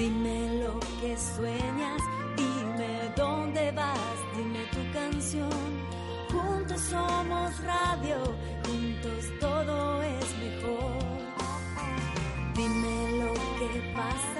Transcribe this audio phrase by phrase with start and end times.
[0.00, 2.00] Dime lo que sueñas,
[2.34, 5.50] dime dónde vas, dime tu canción.
[6.32, 8.16] Juntos somos radio,
[8.64, 11.02] juntos todo es mejor.
[12.56, 14.39] Dime lo que pasa,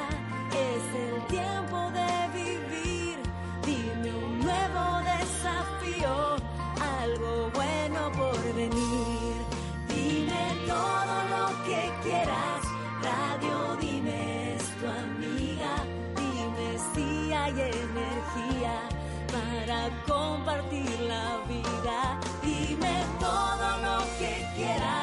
[19.71, 22.19] para compartir la vida.
[22.43, 25.00] Dime todo lo que quieras,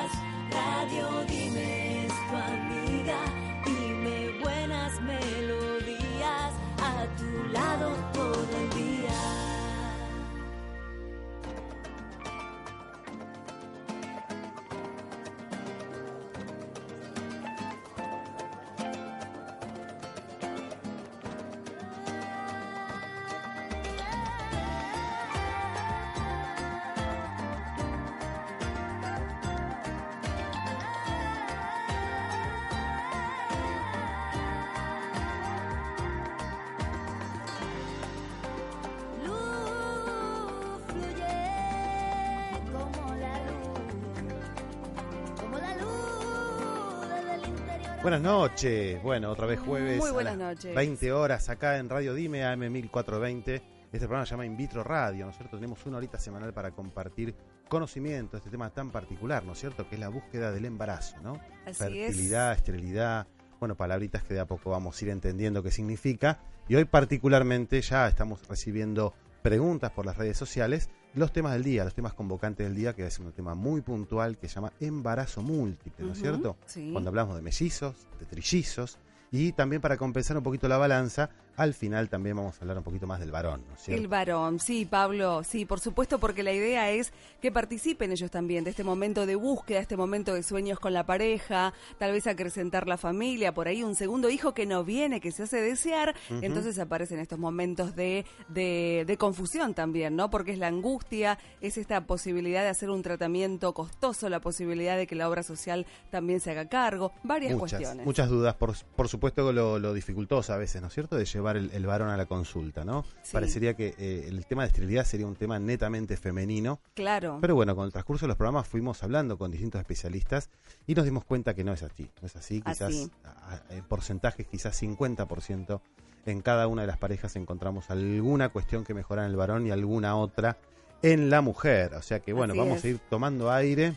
[48.08, 49.03] Buenas noches.
[49.03, 49.97] Bueno, otra vez jueves.
[49.97, 50.73] Muy a buenas las noches.
[50.73, 53.55] 20 horas acá en Radio Dime AM 1420.
[53.55, 55.58] Este programa se llama In Vitro Radio, ¿no es cierto?
[55.58, 57.35] Tenemos una horita semanal para compartir
[57.67, 59.89] conocimiento de este tema tan particular, ¿no es cierto?
[59.89, 61.33] Que es la búsqueda del embarazo, ¿no?
[61.66, 63.28] Así Fertilidad, esterilidad,
[63.59, 66.39] bueno, palabritas que de a poco vamos a ir entendiendo qué significa.
[66.69, 71.83] Y hoy particularmente ya estamos recibiendo preguntas por las redes sociales, los temas del día,
[71.83, 75.41] los temas convocantes del día, que es un tema muy puntual que se llama embarazo
[75.41, 76.57] múltiple, ¿no es cierto?
[76.66, 76.89] sí.
[76.91, 78.97] Cuando hablamos de mellizos, de trillizos,
[79.31, 82.84] y también para compensar un poquito la balanza, al final también vamos a hablar un
[82.84, 84.00] poquito más del varón, ¿no es cierto?
[84.00, 88.63] El varón, sí, Pablo, sí, por supuesto, porque la idea es que participen ellos también
[88.63, 92.88] de este momento de búsqueda, este momento de sueños con la pareja, tal vez acrecentar
[92.88, 96.78] la familia, por ahí un segundo hijo que no viene, que se hace desear, entonces
[96.78, 100.29] aparecen estos momentos de, de, de confusión también, ¿no?
[100.29, 105.07] Porque es la angustia, es esta posibilidad de hacer un tratamiento costoso, la posibilidad de
[105.07, 108.06] que la obra social también se haga cargo, varias muchas, cuestiones.
[108.06, 111.47] muchas dudas, por, por supuesto lo, lo dificultoso a veces, ¿no es cierto?, de llevar
[111.56, 113.06] el, el varón a la consulta, ¿no?
[113.24, 113.31] Sí.
[113.31, 117.38] Parecería que eh, el tema de esterilidad sería un tema netamente femenino, Claro.
[117.40, 120.50] pero bueno, con el transcurso de los programas fuimos hablando con distintos especialistas
[120.86, 123.12] y nos dimos cuenta que no es así, no es así, quizás Así.
[123.24, 125.80] a- a- en porcentajes, quizás 50%
[126.25, 129.72] en cada una de las parejas encontramos alguna cuestión que mejora en el varón y
[129.72, 130.57] alguna otra
[131.02, 132.84] en la mujer, o sea que bueno, Así vamos es.
[132.86, 133.94] a ir tomando aire.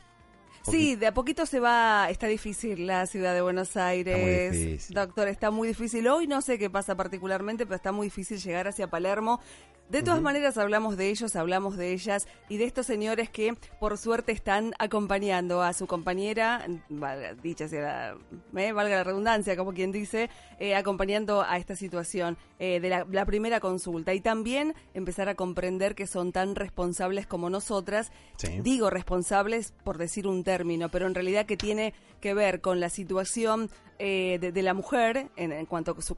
[0.63, 4.53] Sí, de a poquito se va, está difícil la ciudad de Buenos Aires.
[4.53, 4.95] difícil.
[4.95, 6.07] Doctor, está muy difícil.
[6.09, 9.41] Hoy no sé qué pasa particularmente, pero está muy difícil llegar hacia Palermo.
[9.91, 13.99] De todas maneras, hablamos de ellos, hablamos de ellas y de estos señores que, por
[13.99, 18.15] suerte, están acompañando a su compañera, valga- dicha sea
[18.53, 20.31] la, eh, valga la redundancia, como quien dice,
[20.61, 24.15] eh, acompañando a esta situación eh, de la, la primera consulta.
[24.15, 28.13] Y también empezar a comprender que son tan responsables como nosotras.
[28.37, 28.61] Sí.
[28.61, 32.91] Digo responsables por decir un término, pero en realidad que tiene que ver con la
[32.91, 36.17] situación eh, de, de la mujer en, en cuanto a su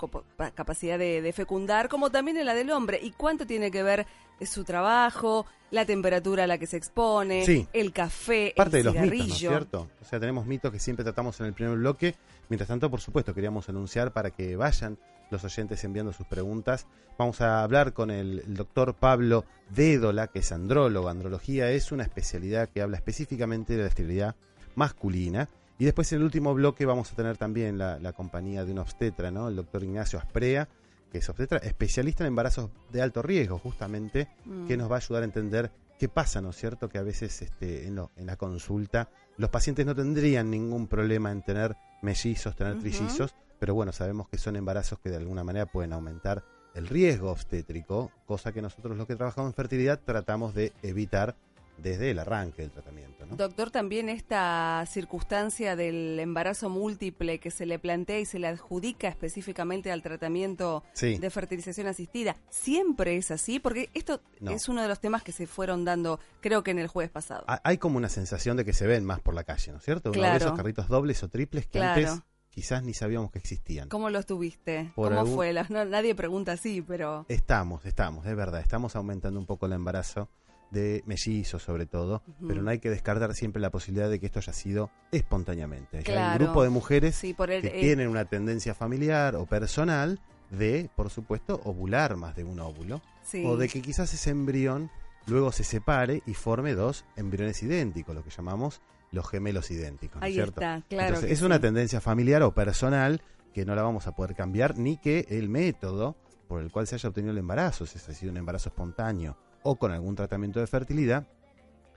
[0.54, 2.98] capacidad de, de fecundar, como también en la del hombre.
[3.03, 4.06] ¿Y cuánto tiene que ver
[4.41, 7.66] su trabajo, la temperatura a la que se expone, Sí.
[7.72, 9.50] el café, parte de el los mitos, ¿no es cigarrillo?
[9.50, 9.88] cierto?
[10.00, 12.15] O sea, tenemos mitos que siempre tratamos en el primer bloque.
[12.48, 14.98] Mientras tanto, por supuesto, queríamos anunciar para que vayan
[15.31, 16.87] los oyentes enviando sus preguntas.
[17.19, 21.09] Vamos a hablar con el, el doctor Pablo Dédola, que es andrólogo.
[21.09, 24.34] Andrología es una especialidad que habla específicamente de la esterilidad
[24.75, 25.48] masculina.
[25.78, 28.78] Y después en el último bloque vamos a tener también la, la compañía de un
[28.78, 29.49] obstetra, ¿no?
[29.49, 30.69] El doctor Ignacio Asprea,
[31.10, 34.66] que es obstetra, especialista en embarazos de alto riesgo, justamente, Mm.
[34.66, 36.88] que nos va a ayudar a entender qué pasa, ¿no es cierto?
[36.88, 41.30] Que a veces este, en, lo- en la consulta los pacientes no tendrían ningún problema
[41.33, 42.83] en tener mellizos, tener Ujú.
[42.83, 46.45] trillizos, pero bueno, sabemos que son embarazos que de alguna manera pueden aumentar
[46.75, 51.36] el riesgo obstétrico, cosa que nosotros los que trabajamos en fertilidad tratamos de evitar
[51.82, 53.26] desde el arranque del tratamiento.
[53.26, 53.36] ¿no?
[53.36, 59.08] Doctor, también esta circunstancia del embarazo múltiple que se le plantea y se le adjudica
[59.08, 61.18] específicamente al tratamiento Sí.
[61.18, 63.58] de fertilización asistida, ¿siempre es así?
[63.58, 64.50] Porque esto No.
[64.50, 67.44] es uno de los temas que se fueron dando, creo que en el jueves pasado.
[67.48, 69.84] Ha- Hay como una sensación de que se ven más por la calle, ¿no es
[69.84, 70.10] cierto?
[70.10, 70.44] Uno ve Claro.
[70.44, 72.00] esos carritos dobles o triples que Claro.
[72.10, 73.88] antes quizás ni sabíamos que existían.
[73.88, 74.92] ¿Cómo los tuviste?
[74.94, 75.54] Por ¿Cómo algún- fue?
[75.70, 77.24] No, nadie pregunta así, pero...
[77.28, 80.28] Estamos, estamos, es verdad, estamos aumentando un poco el embarazo
[80.72, 84.39] de mellizos sobre todo, pero no hay que descartar siempre la posibilidad de que esto
[84.39, 85.89] haya sido espontáneamente.
[85.92, 86.33] Ya Hay Claro.
[86.41, 90.21] un grupo de mujeres Sí, por el, que eh, tienen una tendencia familiar o personal
[90.51, 93.01] de, por supuesto, ovular más de un óvulo.
[93.24, 93.45] Sí.
[93.47, 94.91] O de que quizás ese embrión
[95.27, 98.80] luego se separe y forme dos embriones idénticos, lo que llamamos
[99.13, 100.21] los gemelos idénticos.
[100.21, 100.60] ¿no es Ahí cierto?
[100.60, 101.09] está, claro.
[101.09, 103.22] Entonces, que es una tendencia familiar o personal
[103.53, 106.16] que no la vamos a poder cambiar, ni que el método
[106.48, 109.76] por el cual se haya obtenido el embarazo, si ha sido un embarazo espontáneo o
[109.76, 111.26] con algún tratamiento de fertilidad,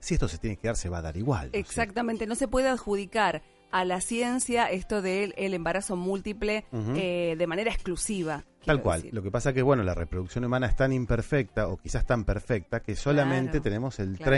[0.00, 1.50] si esto se tiene que dar, se va a dar igual.
[1.52, 7.46] Exactamente, no se puede adjudicar a la ciencia esto del el embarazo múltiple eh, de
[7.46, 8.44] manera exclusiva.
[8.64, 9.00] Tal cual.
[9.02, 9.14] decir.
[9.14, 12.80] Lo que pasa que, bueno, la reproducción humana es tan imperfecta, o quizás tan perfecta,
[12.80, 14.36] que solamente Claro, tenemos el claro.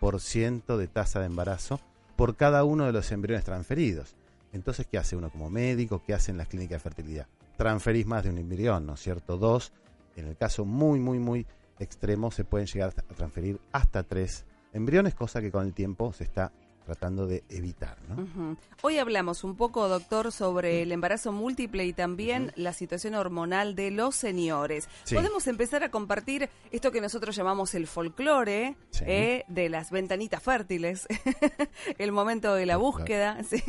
[0.00, 1.80] 30% de tasa de embarazo
[2.16, 4.16] por cada uno de los embriones transferidos.
[4.52, 6.02] Entonces, ¿qué hace uno como médico?
[6.04, 7.26] ¿Qué hace en las clínicas de fertilidad?
[7.56, 9.36] Transferís más de un embrión, ¿no es cierto?
[9.36, 9.72] Dos.
[10.16, 11.46] En el caso muy, muy, muy
[11.78, 16.24] extremo, se pueden llegar a transferir hasta tres embriones, cosa que con el tiempo se
[16.24, 16.52] está
[16.84, 18.56] tratando de evitar, ¿no?
[18.82, 23.90] Hoy hablamos un poco, doctor, sobre el embarazo múltiple y también la situación hormonal de
[23.90, 24.88] los señores.
[25.04, 25.14] Sí.
[25.14, 29.04] Podemos empezar a compartir esto que nosotros llamamos el folclore Sí.
[29.06, 31.06] eh, de las ventanitas fértiles,
[31.98, 33.62] el momento de la búsqueda, sí.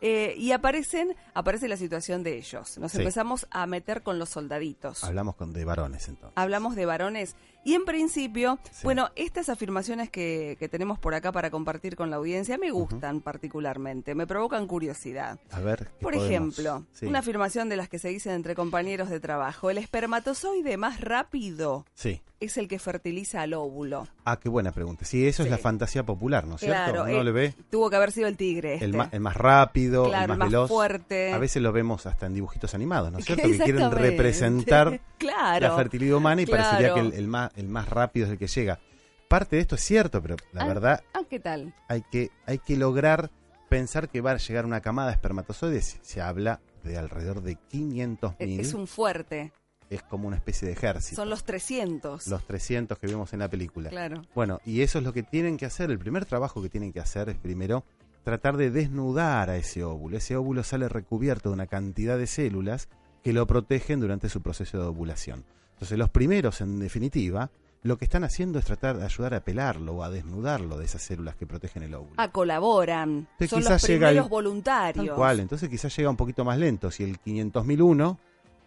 [0.00, 2.78] Eh, y aparecen, aparece la situación de ellos.
[2.78, 5.04] Nos empezamos a meter con los soldaditos.
[5.04, 6.32] Hablamos con de varones entonces.
[6.36, 8.80] Hablamos de varones y en principio, Sí.
[8.84, 13.20] bueno, estas afirmaciones que, que tenemos por acá para compartir con la audiencia me gustan
[13.20, 15.38] particularmente, me provocan curiosidad.
[15.50, 15.78] A ver.
[15.98, 17.06] ¿qué Por podemos- ejemplo, Sí.
[17.06, 21.84] una afirmación de las que se dicen entre compañeros de trabajo, el espermatozoide más rápido
[21.94, 22.20] Sí.
[22.40, 24.06] es el que fertiliza al óvulo.
[24.24, 25.04] Ah, qué buena pregunta.
[25.04, 27.02] Sí, eso es la fantasía popular, ¿no es cierto?
[27.04, 28.74] Uno eh, ve tuvo que haber sido el tigre.
[28.74, 28.84] Este.
[28.86, 30.68] el, ma- el más rápido, claro, el más veloz.
[30.68, 31.32] fuerte.
[31.32, 33.48] A veces lo vemos hasta en dibujitos animados, ¿no es cierto?
[33.48, 35.68] Que quieren representar claro.
[35.68, 38.46] la fertilidad humana y parecería que el, el más, el más rápido es el que
[38.46, 38.80] llega.
[39.28, 41.74] Parte de esto es cierto, pero la Ah, verdad Ah, ¿qué tal?
[41.88, 43.30] hay que, hay que lograr
[43.68, 45.98] pensar que va a llegar una camada de espermatozoides.
[46.02, 48.60] Se habla de alrededor de 500 Es- mil.
[48.60, 49.52] Es un fuerte.
[49.90, 51.16] Es como una especie de ejército.
[51.16, 52.26] Son los 300.
[52.28, 53.90] los 300 que vimos en la película.
[53.90, 54.22] Claro.
[54.34, 55.90] Bueno, y eso es lo que tienen que hacer.
[55.90, 57.84] El primer trabajo que tienen que hacer es primero
[58.22, 60.16] tratar de desnudar a ese óvulo.
[60.16, 62.88] Ese óvulo sale recubierto de una cantidad de células
[63.22, 65.44] que lo protegen durante su proceso de ovulación.
[65.74, 67.50] Entonces los primeros, en definitiva,
[67.82, 71.02] lo que están haciendo es tratar de ayudar a pelarlo o a desnudarlo de esas
[71.02, 72.14] células que protegen el óvulo.
[72.16, 73.28] Ah, colaboran.
[73.38, 75.06] Entonces, Son los llega primeros el- voluntarios.
[75.06, 76.90] Tal cual, entonces quizás llega un poquito más lento.
[76.90, 78.18] Si el 500.001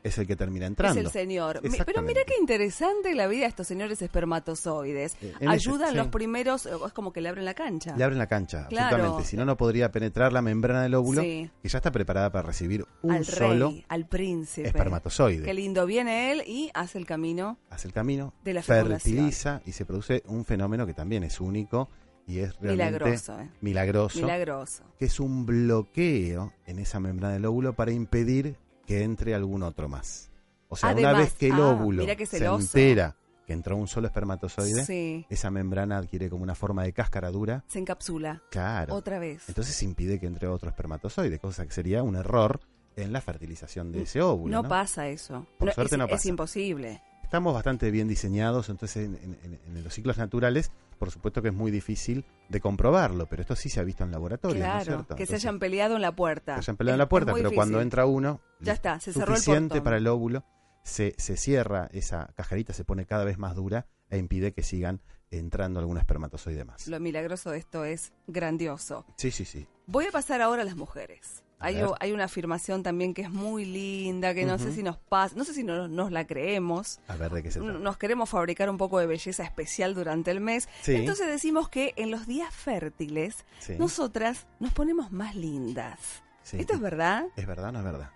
[0.08, 1.00] es el que termina entrando.
[1.00, 1.62] Es el señor.
[1.86, 5.16] Pero mira qué interesante la vida de estos señores espermatozoides.
[5.22, 5.96] Eh, ese- Ayudan sí.
[5.98, 7.96] los primeros, eh, es como que le abren la cancha.
[7.96, 8.88] Le abren la cancha, Claro.
[8.96, 9.30] absolutamente.
[9.30, 11.50] Si no, no podría penetrar la membrana del óvulo, Sí.
[11.62, 14.68] que ya está preparada para recibir un al solo rey, al príncipe.
[14.68, 15.44] espermatozoide.
[15.44, 17.58] Qué lindo viene él y hace el camino.
[17.70, 21.90] Hace el camino, De la fertiliza y se produce un fenómeno que también es único
[22.26, 23.50] y es realmente Milagroso, eh.
[23.62, 24.84] milagroso, Milagroso.
[25.00, 28.58] que es un bloqueo en esa membrana del óvulo para impedir
[28.88, 30.32] que entre algún otro más.
[30.70, 34.08] O sea, una vez que el ah, óvulo qué se entera que entró un solo
[34.08, 35.26] espermatozoide, Sí.
[35.30, 37.64] esa membrana adquiere como una forma de cáscara dura.
[37.68, 38.42] Se encapsula.
[38.52, 38.94] Claro.
[38.94, 39.44] Otra vez.
[39.48, 42.60] Entonces impide que entre otro espermatozoide, cosa que sería un error
[42.98, 44.52] en la fertilización de ese óvulo.
[44.54, 44.68] no, ¿no?
[44.70, 45.48] pasa eso.
[45.60, 46.28] Por No, suerte es, no es pasa.
[46.28, 47.02] imposible.
[47.24, 51.50] Estamos bastante bien diseñados, entonces en, en- en- en los ciclos naturales, por supuesto que
[51.50, 54.72] es muy difícil de comprobarlo, pero esto sí se ha visto en laboratorio, ¿no es
[54.84, 55.16] Claro, cierto?
[55.16, 56.56] que se hayan peleado en la puerta.
[56.56, 59.40] se hayan peleado en la puerta, pero cuando entra uno, Ya está, se cerró el
[59.40, 59.84] suficiente portón.
[59.84, 60.44] para el óvulo,
[60.84, 65.02] se, se cierra esa cajarita, se pone cada vez más dura e impide que sigan
[65.32, 66.88] entrando algún espermatozoide más.
[66.88, 69.06] Lo milagroso de esto es grandioso.
[69.18, 69.68] Sí, sí, sí.
[69.86, 71.44] Voy a pasar ahora a las mujeres.
[71.60, 75.36] Hay, hay una afirmación también que es muy linda, que no sé si nos pasa,
[75.36, 77.00] no sé si no- nos la creemos.
[77.08, 77.80] A ver de qué se trata.
[77.80, 80.70] Nos queremos fabricar un poco de belleza especial durante el mes.
[80.84, 80.94] Sí.
[80.96, 85.98] Entonces decimos que en los días fértiles, Sí, nosotras nos ponemos más lindas.
[86.44, 86.58] sí.
[86.60, 87.26] ¿Esto es verdad?
[87.36, 88.12] ¿Es verdad no es verdad?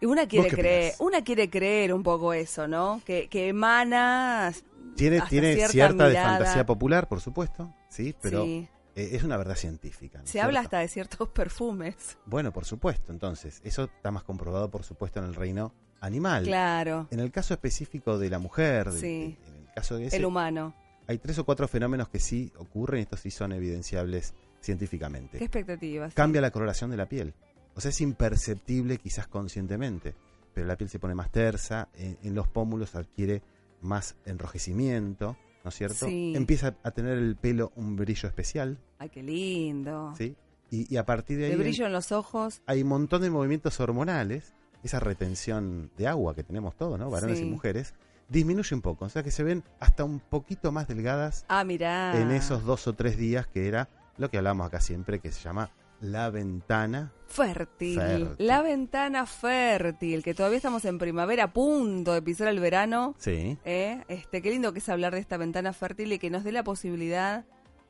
[0.00, 3.00] Y una quiere creer, una quiere creer un poco eso, ¿no?
[3.04, 4.52] Que, que emana
[4.94, 8.68] Tiene, tiene cierta cierta de fantasía popular, por supuesto, sí, pero sí.
[8.96, 10.18] Eh, es una verdad científica.
[10.18, 12.18] ¿no es Se habla hasta de ciertos perfumes.
[12.26, 16.44] Bueno, por supuesto, entonces, eso está más comprobado, por supuesto, en el reino animal.
[16.44, 19.38] Claro, En el caso específico de la mujer, de- Sí.
[19.46, 20.74] en el caso de ese, el humano.
[21.06, 25.38] hay tres o cuatro fenómenos que sí ocurren y estos sí son evidenciables científicamente.
[25.38, 26.12] Qué expectativas.
[26.14, 27.32] Cambia la coloración de la piel.
[27.74, 30.14] O sea, es imperceptible quizás conscientemente,
[30.54, 33.42] pero la piel se pone más tersa, en, en los pómulos adquiere
[33.82, 35.36] más enrojecimiento,
[35.66, 36.06] ¿no es cierto?
[36.06, 36.32] Sí.
[36.36, 40.14] Empieza a tener el pelo un brillo especial, Ay, qué lindo.
[40.16, 40.36] ¿sí?
[40.70, 42.62] Y, y a partir de ahí El brillo en los ojos.
[42.66, 44.54] hay un montón de movimientos hormonales,
[44.84, 47.10] esa retención de agua que tenemos todos, ¿no?
[47.10, 47.44] Varones Sí.
[47.44, 47.94] y mujeres,
[48.28, 52.20] disminuye un poco, o sea que se ven hasta un poquito más delgadas Ah, mirá.
[52.20, 55.40] en esos dos o tres días que era lo que hablamos acá siempre, que se
[55.42, 57.12] llama la ventana.
[57.26, 57.98] Fértil.
[57.98, 58.28] Fértil.
[58.38, 63.14] La ventana fértil, que todavía estamos en primavera, a punto de pisar el verano.
[63.18, 63.58] Sí.
[63.64, 64.04] ¿eh?
[64.08, 66.64] Este, qué lindo que es hablar de esta ventana fértil y que nos dé la
[66.64, 67.44] posibilidad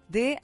[0.08, 0.40] de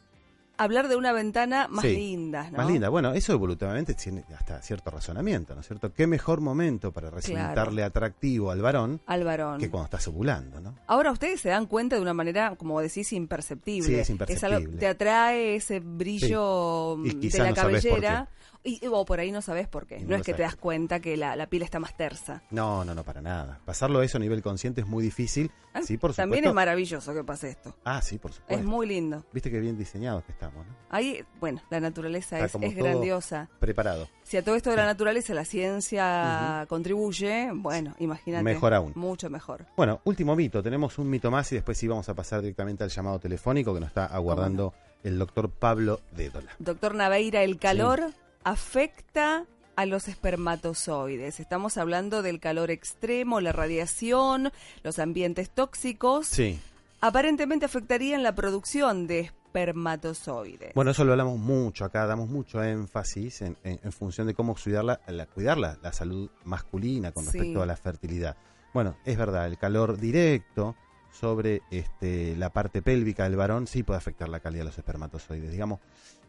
[0.62, 2.58] hablar de una ventana más Sí, linda, ¿no?
[2.58, 2.88] Más linda.
[2.88, 5.92] Bueno, eso evolutivamente tiene hasta cierto razonamiento, ¿no es cierto?
[5.92, 9.58] ¿Qué mejor momento para resultarle atractivo al varón Al varón.
[9.60, 10.74] que cuando estás ovulando, ¿no?
[10.86, 13.86] Ahora ustedes se dan cuenta de una manera, como decís, imperceptible.
[13.88, 14.78] Sí, es algo- imperceptible.
[14.78, 17.28] te atrae ese brillo Sí.
[17.28, 18.28] De la cabellera.
[18.64, 19.98] Y, o por ahí no sabes por qué.
[20.00, 22.42] No, no es que te das cuenta que la, la piel está más tersa.
[22.50, 23.60] No, no, no, para nada.
[23.64, 25.50] Pasarlo eso a nivel consciente es muy difícil.
[25.74, 26.22] Ah, Sí, por supuesto.
[26.22, 27.74] También es maravilloso que pase esto.
[27.84, 28.54] Ah, sí, por supuesto.
[28.54, 29.24] Es muy lindo.
[29.32, 30.76] Viste qué bien diseñados que estamos, ¿no?
[30.90, 33.48] Ahí, bueno, la naturaleza Está es, es grandiosa.
[33.58, 34.08] Preparado.
[34.22, 38.44] Si a todo esto de la naturaleza la ciencia contribuye, bueno, imagínate.
[38.44, 38.92] Mejor aún.
[38.94, 39.66] Mucho mejor.
[39.76, 40.62] Bueno, último mito.
[40.62, 43.80] Tenemos un mito más y después sí vamos a pasar directamente al llamado telefónico que
[43.80, 46.52] nos está aguardando el doctor Pablo Dédola.
[46.58, 48.12] Doctor Naveira, el calor
[48.44, 49.46] afecta
[49.76, 51.40] a los espermatozoides.
[51.40, 56.26] Estamos hablando del calor extremo, la radiación, los ambientes tóxicos.
[56.26, 56.60] Sí.
[57.00, 60.74] Aparentemente afectarían la producción de espermatozoides.
[60.74, 64.54] Bueno, eso lo hablamos mucho acá, damos mucho énfasis en, en- en función de cómo
[64.54, 67.38] cuidar la, la- salud masculina con Sí.
[67.38, 68.36] respecto a la fertilidad.
[68.72, 70.76] Bueno, es verdad, el calor directo
[71.10, 75.50] sobre este, la parte pélvica del varón sí puede afectar la calidad de los espermatozoides.
[75.50, 75.80] Digamos,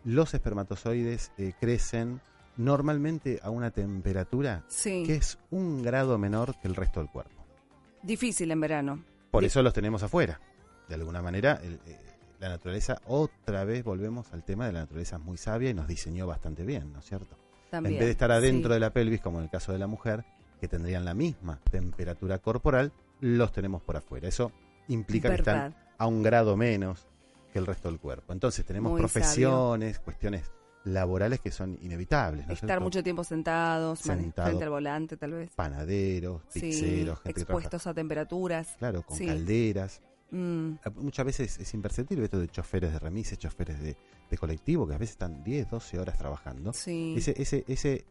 [0.06, 2.20] los espermatozoides eh, crecen
[2.58, 7.44] normalmente a una temperatura sí, que es un grado menor que el resto del cuerpo.
[8.02, 9.04] difícil en verano.
[9.32, 10.40] Por eso los tenemos afuera.
[10.88, 12.00] De alguna manera, el- eh,
[12.40, 16.28] la naturaleza, otra vez volvemos al tema de la naturaleza muy sabia y nos diseñó
[16.28, 17.38] bastante bien, ¿no es cierto?
[17.72, 17.94] También.
[17.96, 18.74] en vez de estar adentro sí.
[18.76, 20.24] de la pelvis, como en el caso de la mujer,
[20.62, 24.28] que tendrían la misma temperatura corporal, los tenemos por afuera.
[24.28, 24.52] Eso
[24.90, 27.08] implica que están a un grado menos
[27.54, 28.34] que el resto del cuerpo.
[28.34, 30.52] Entonces tenemos Muy profesiones, cuestiones
[30.86, 32.46] laborales que son inevitables.
[32.46, 32.84] ¿no es Estar cierto?
[32.84, 34.48] mucho tiempo sentados, Sentado.
[34.50, 35.52] frente al volante tal vez.
[35.56, 38.76] Panaderos, Sí, pizzeros, gente que expuestos a temperaturas.
[38.80, 39.26] claro, con Sí.
[39.28, 40.02] calderas.
[40.32, 43.96] Mm, Ah, Muchas veces es imperceptible esto de choferes de remises, choferes de,
[44.30, 46.74] de colectivo, que a veces están 10, 12 horas trabajando.
[46.74, 47.14] sí.
[47.18, 48.04] Ese, ese, ese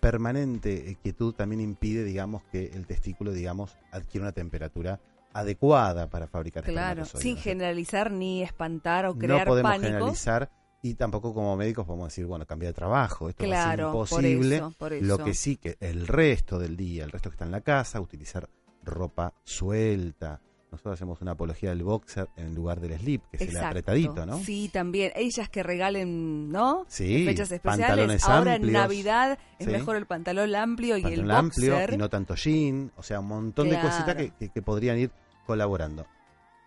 [0.00, 5.00] permanente eh, quietud también impide, digamos, que el testículo, digamos, adquiera una temperatura
[5.32, 9.86] adecuada para fabricar Claro, espermatozoides, sin ¿no generalizar ni espantar o No crear podemos pánico.
[9.86, 10.50] generalizar
[10.82, 14.16] y tampoco como médicos podemos decir, bueno, cambia de trabajo, esto Claro, va a ser
[14.16, 14.56] por imposible.
[14.56, 15.04] eso, por eso.
[15.06, 18.00] Lo que sí que el resto del día, el resto que está en la casa,
[18.00, 18.48] utilizar
[18.82, 20.40] ropa suelta.
[20.70, 23.68] Nosotros hacemos una apología del boxer en lugar del slip, que es el Exacto.
[23.68, 24.38] apretadito, ¿no?
[24.38, 25.10] Sí, también.
[25.16, 26.84] Ellas que regalen, ¿no?
[26.88, 27.86] Sí, En fechas especiales.
[27.88, 28.72] pantalones Ahora en amplios.
[28.82, 29.72] Navidad es Sí.
[29.72, 31.72] mejor el pantalón amplio y pantalón el boxer.
[31.74, 34.98] amplio y no tanto jean, o sea, un montón de cositas que, que- que podrían
[34.98, 35.10] ir
[35.44, 36.06] colaborando.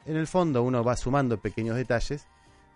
[0.05, 2.27] En el fondo uno va sumando pequeños detalles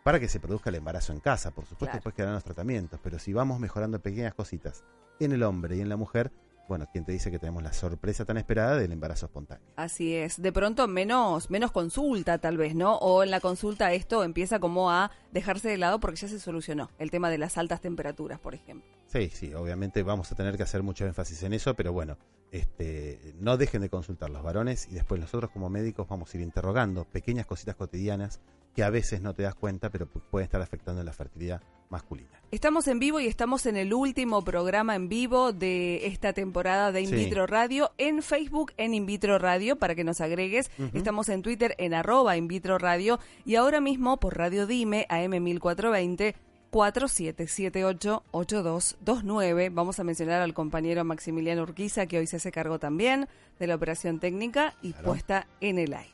[0.03, 1.97] para que se produzca el embarazo en casa, por supuesto, Claro.
[1.97, 4.85] después quedarán los tratamientos, pero si vamos mejorando pequeñas cositas
[5.19, 6.31] en el hombre y en la mujer,
[6.67, 9.65] bueno, ¿quién te dice que tenemos la sorpresa tan esperada del embarazo espontáneo?
[9.75, 10.41] Así es.
[10.41, 12.95] De pronto menos, menos consulta tal vez, ¿no?
[12.97, 16.89] O en la consulta esto empieza como a dejarse de lado porque ya se solucionó.
[16.99, 18.89] El tema de las altas temperaturas, por ejemplo.
[19.07, 22.17] Sí, sí, obviamente vamos a tener que hacer mucho énfasis en eso, pero bueno,
[22.51, 26.43] este, no dejen de consultar los varones y después nosotros como médicos vamos a ir
[26.43, 28.41] interrogando pequeñas cositas cotidianas
[28.77, 32.29] que a veces no te das cuenta, pero pu- pueden estar afectando la fertilidad masculina.
[32.51, 37.01] Estamos en vivo y estamos en el último programa en vivo de esta temporada de
[37.01, 37.15] In Sí.
[37.15, 40.69] Vitro Radio en Facebook en In Vitro Radio para que nos agregues.
[40.93, 45.41] Estamos en Twitter en arroba In Vitro Radio y ahora mismo por Radio Dime AM
[45.43, 46.35] 1420
[46.71, 49.69] 4778-8229.
[49.73, 53.73] Vamos a mencionar al compañero Maximiliano Urquiza que hoy se hace cargo también de la
[53.75, 55.07] operación técnica y Claro.
[55.07, 56.11] puesta en el aire.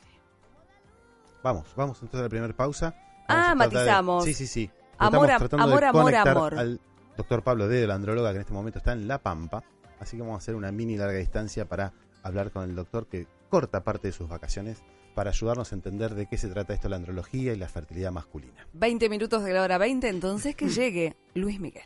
[1.43, 2.95] Vamos, vamos entonces a la primera pausa.
[3.27, 4.23] Ah, Vamos de- matizamos.
[4.25, 4.69] Sí, sí, sí.
[4.97, 6.55] Amor, Estamos tratando de amor, amor, conectar amor.
[6.55, 6.79] Al
[7.17, 9.63] doctor Pablo D, la andróloga, que en este momento está en La Pampa.
[9.99, 13.27] Así que vamos a hacer una mini larga distancia para hablar con el doctor que
[13.49, 14.81] corta parte de sus vacaciones
[15.15, 18.65] para ayudarnos a entender de qué se trata esto la andrología y la fertilidad masculina.
[18.73, 21.83] 20 minutos de la hora 20, entonces que llegue Luis Miguel.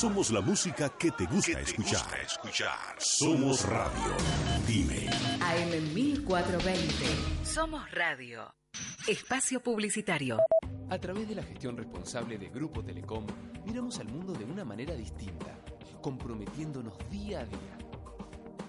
[0.00, 2.96] Somos la música que te gusta escuchar.
[2.96, 4.16] Somos radio.
[4.66, 5.10] Dime.
[5.42, 7.44] AM 1420.
[7.44, 8.54] Somos Radio.
[9.06, 10.38] Espacio Publicitario.
[10.88, 13.26] A través de la gestión responsable de Grupo Telecom,
[13.66, 15.58] miramos al mundo de una manera distinta,
[16.00, 17.78] comprometiéndonos día a día.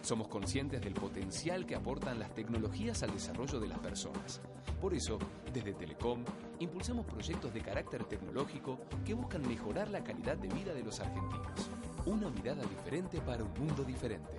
[0.01, 4.41] Somos conscientes del potencial que aportan las tecnologías al desarrollo de las personas.
[4.81, 5.17] Por eso,
[5.53, 6.25] desde Telecom,
[6.63, 11.69] impulsamos proyectos de carácter tecnológico que buscan mejorar la calidad de vida de los argentinos.
[12.05, 14.31] Una mirada diferente para un mundo diferente.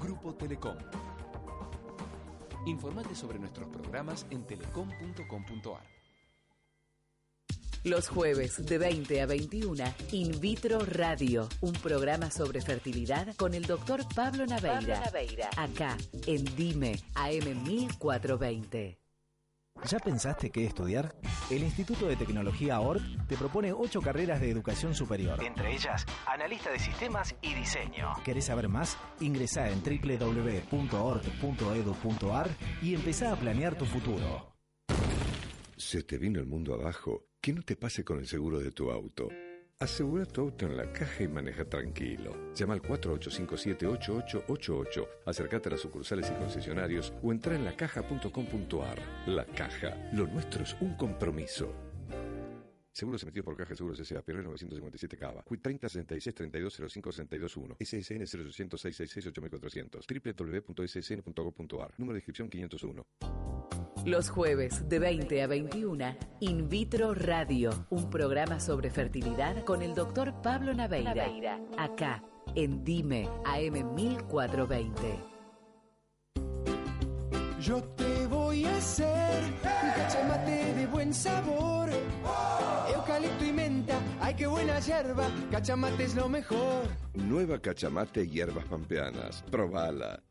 [0.00, 0.76] Grupo Telecom.
[2.66, 5.92] Informate sobre nuestros programas en telecom.com.ar.
[7.84, 13.66] Los jueves de 20 a 21, In Vitro Radio, un programa sobre fertilidad con el
[13.66, 15.02] doctor Pablo Naveira.
[15.56, 15.96] Acá,
[16.28, 19.01] en Dime, AM 1420.
[19.84, 21.14] ¿Ya pensaste qué estudiar?
[21.50, 25.42] El Instituto de Tecnología ORT te propone ocho carreras de educación superior.
[25.42, 28.12] Entre ellas, analista de sistemas y diseño.
[28.24, 28.96] ¿Querés saber más?
[29.20, 30.70] Ingresá en www.ort.edu.ar
[32.80, 34.54] y empezá a planear tu futuro.
[35.76, 37.26] Se te vino el mundo abajo.
[37.40, 39.28] Que no te pase con el seguro de tu auto.
[39.82, 42.52] Asegura tu auto en la caja y maneja tranquilo.
[42.54, 45.08] Llama al 4857-8888.
[45.26, 48.98] Acércate a las sucursales y concesionarios o entra en lacaja.com.ar.
[49.26, 49.96] La Caja.
[50.12, 51.91] Lo nuestro es un compromiso.
[52.92, 54.20] Seguros emitidos por Caja de Seguros S.A.
[54.22, 55.42] Pirre 957 Cava.
[55.48, 57.76] Quit 30 66 32 05 621.
[57.80, 60.06] SSN 0800 666 8400.
[60.06, 61.94] www.ssn.gov.ar.
[61.96, 63.06] Número de inscripción 501.
[64.04, 69.94] Los jueves de 20 a 21, In Vitro Radio, un programa sobre fertilidad con el
[69.94, 71.60] doctor Pablo Naveira.
[71.78, 72.22] Acá,
[72.54, 75.32] en Dime, AM 1420.
[77.60, 81.90] Yo te voy a hacer un cachamate de buen sabor.
[83.12, 85.28] Eucalipto y menta, ay qué buena yerba.
[85.50, 86.84] Cachamate es lo mejor.
[87.12, 89.44] Nueva Cachamate Hierbas Pampeanas.
[89.50, 90.22] Probala.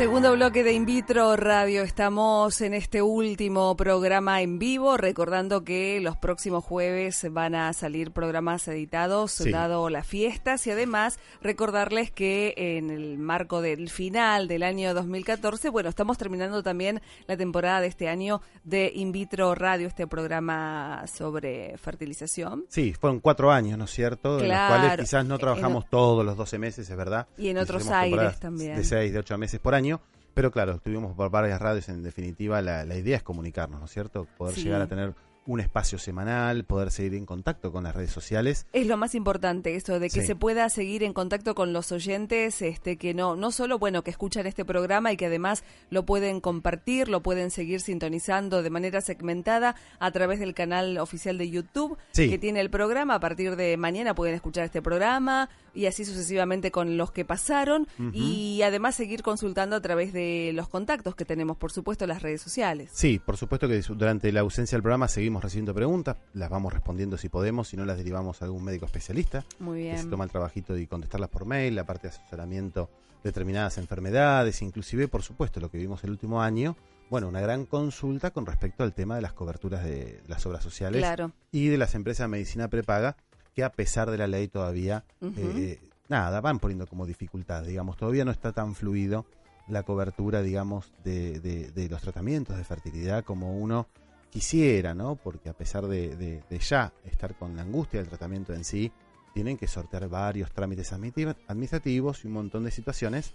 [0.00, 1.82] Segundo bloque de In Vitro Radio.
[1.82, 8.10] Estamos en este último programa en vivo, recordando que los próximos jueves van a salir
[8.10, 9.50] programas editados, Sí.
[9.50, 15.68] dado las fiestas, y además recordarles que en el marco del final del año 2014,
[15.68, 21.04] bueno, estamos terminando también la temporada de este año de In Vitro Radio, este programa
[21.14, 22.64] sobre fertilización.
[22.70, 24.38] Sí, fueron cuatro años, ¿no es cierto?
[24.40, 24.76] En los Claro.
[24.80, 27.26] cuales quizás no En trabajamos todos los 12 meses, es verdad.
[27.36, 28.76] Y en otros aires también.
[28.76, 29.89] De 6, de 8 meses por año.
[30.34, 33.90] Pero claro, estuvimos por varias radios, en definitiva, la, la idea es comunicarnos, ¿no es
[33.92, 34.26] cierto?
[34.38, 34.64] Poder Sí.
[34.64, 35.14] llegar a tener
[35.50, 38.66] un espacio semanal, poder seguir en contacto con las redes sociales.
[38.72, 40.26] Es lo más importante eso de que Sí.
[40.26, 44.10] se pueda seguir en contacto con los oyentes, este que no no solo bueno que
[44.10, 49.00] escuchan este programa y que además lo pueden compartir, lo pueden seguir sintonizando de manera
[49.00, 52.30] segmentada a través del canal oficial de YouTube Sí.
[52.30, 53.16] que tiene el programa.
[53.16, 57.86] A partir de mañana pueden escuchar este programa y así sucesivamente con los que pasaron
[58.12, 62.40] y además seguir consultando a través de los contactos que tenemos, por supuesto, las redes
[62.40, 62.90] sociales.
[62.92, 67.16] Sí, por supuesto que durante la ausencia del programa seguimos recibiendo preguntas, las vamos respondiendo
[67.18, 69.44] si podemos, si no las derivamos a algún médico especialista.
[69.58, 70.10] Muy que se bien.
[70.10, 72.88] toma el trabajito de contestarlas por mail, la parte de asesoramiento
[73.22, 76.76] de determinadas enfermedades, inclusive, por supuesto, lo que vimos el último año,
[77.10, 81.00] bueno, una gran consulta con respecto al tema de las coberturas de las obras sociales
[81.02, 81.32] Claro.
[81.50, 83.16] y de las empresas de medicina prepaga,
[83.54, 85.04] que a pesar de la ley todavía,
[85.36, 89.26] eh, nada, van poniendo como dificultad, digamos, todavía no está tan fluido
[89.68, 93.86] la cobertura, digamos, de, de- de los tratamientos de fertilidad como uno
[94.30, 95.16] quisiera, ¿no?
[95.16, 98.92] Porque a pesar de, de- de ya estar con la angustia del tratamiento en sí,
[99.34, 103.32] tienen que sortear varios trámites administrativos y un montón de situaciones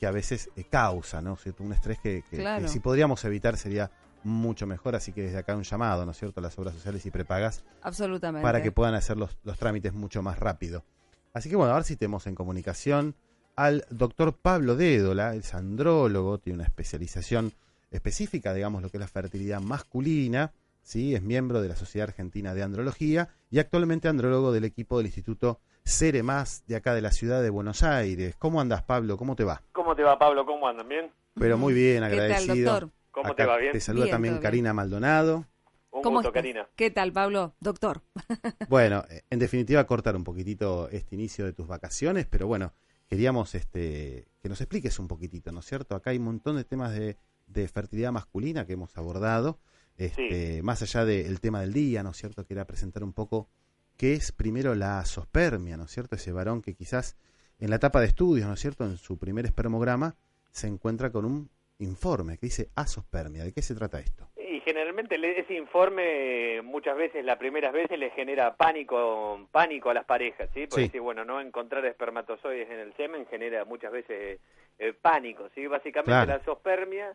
[0.00, 1.36] que a veces eh, causa, ¿no?
[1.36, 1.62] ¿Cierto?
[1.64, 2.68] Un estrés que, que- que Claro.
[2.68, 3.90] si podríamos evitar sería
[4.24, 7.04] mucho mejor, así que desde acá un llamado, ¿no es cierto?, a las obras sociales
[7.06, 8.42] y prepagas Absolutamente.
[8.42, 10.84] para que puedan hacer los, los trámites mucho más rápido.
[11.32, 13.14] Así que bueno, a ver si tenemos en comunicación
[13.54, 17.52] al doctor Pablo Dédola, es andrólogo, tiene una especialización
[17.90, 21.14] específica, digamos, lo que es la fertilidad masculina, ¿sí?
[21.14, 25.60] es miembro de la Sociedad Argentina de Andrología y actualmente andrólogo del equipo del Instituto
[25.84, 28.34] Ceremás de acá de la ciudad de Buenos Aires.
[28.40, 29.16] ¿Cómo andas, Pablo?
[29.16, 29.62] ¿Cómo te va?
[29.70, 30.44] ¿Cómo te va, Pablo?
[30.44, 30.88] ¿Cómo andan?
[30.88, 31.12] ¿Bien?
[31.38, 32.72] Pero muy bien, ¿Qué tal, agradecido.
[32.72, 32.90] doctor?
[33.12, 33.56] ¿Cómo Acá te va?
[33.58, 33.72] ¿Bien?
[33.72, 34.38] Te saluda Bien, también.
[34.38, 35.46] Karina Maldonado.
[35.92, 36.32] Un ¿Cómo gusto?
[36.32, 36.68] Karina.
[36.74, 37.54] ¿Qué tal, Pablo?
[37.60, 38.02] Doctor.
[38.68, 42.72] Bueno, en definitiva cortar un poquitito este inicio de tus vacaciones, pero bueno,
[43.08, 45.94] queríamos este que nos expliques un poquitito, ¿no es cierto?
[45.94, 49.58] Acá hay un montón de temas de, de fertilidad masculina que hemos abordado,
[49.96, 52.44] este, más allá del tema del día, ¿no es cierto?
[52.44, 53.48] Que era presentar un poco
[53.96, 56.16] qué es primero la asospermia, ¿no es cierto?
[56.16, 57.16] Ese varón que quizás
[57.58, 58.84] en la etapa de estudios, ¿no es cierto?
[58.84, 60.14] En su primer espermograma
[60.50, 63.44] se encuentra con un informe que dice asospermia.
[63.44, 64.28] ¿De qué se trata esto?
[64.36, 70.04] Y generalmente ese informe muchas veces, las primeras veces, le genera pánico pánico a las
[70.04, 70.66] parejas, ¿sí?
[70.66, 70.90] Porque Sí.
[70.92, 74.40] si, bueno, no encontrar espermatozoides en el semen genera muchas veces
[74.78, 75.66] eh, pánico, ¿sí?
[75.66, 76.26] Básicamente Claro.
[76.26, 77.14] la azoospermia,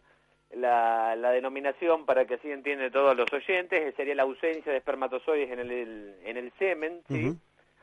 [0.55, 5.49] la, la denominación, para que así entienden todos los oyentes, sería la ausencia de espermatozoides
[5.51, 7.37] en el, el- en el semen, ¿sí?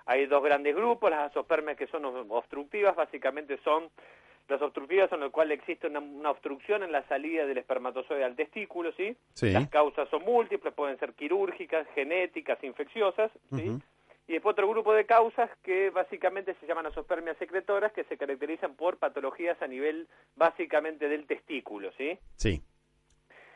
[0.06, 3.90] Hay dos grandes grupos, las azoospermias que son obstructivas, básicamente son
[4.48, 8.24] las obstructivas son en el cual existe una, una obstrucción en la salida del espermatozoide
[8.24, 9.14] al testículo, ¿sí?
[9.34, 9.50] Sí.
[9.50, 13.68] Las causas son múltiples, pueden ser quirúrgicas, genéticas, infecciosas, ¿sí?
[14.28, 18.74] Y después otro grupo de causas que básicamente se llaman asospermias secretoras, que se caracterizan
[18.76, 22.18] por patologías a nivel básicamente del testículo, ¿sí?
[22.36, 22.62] Sí.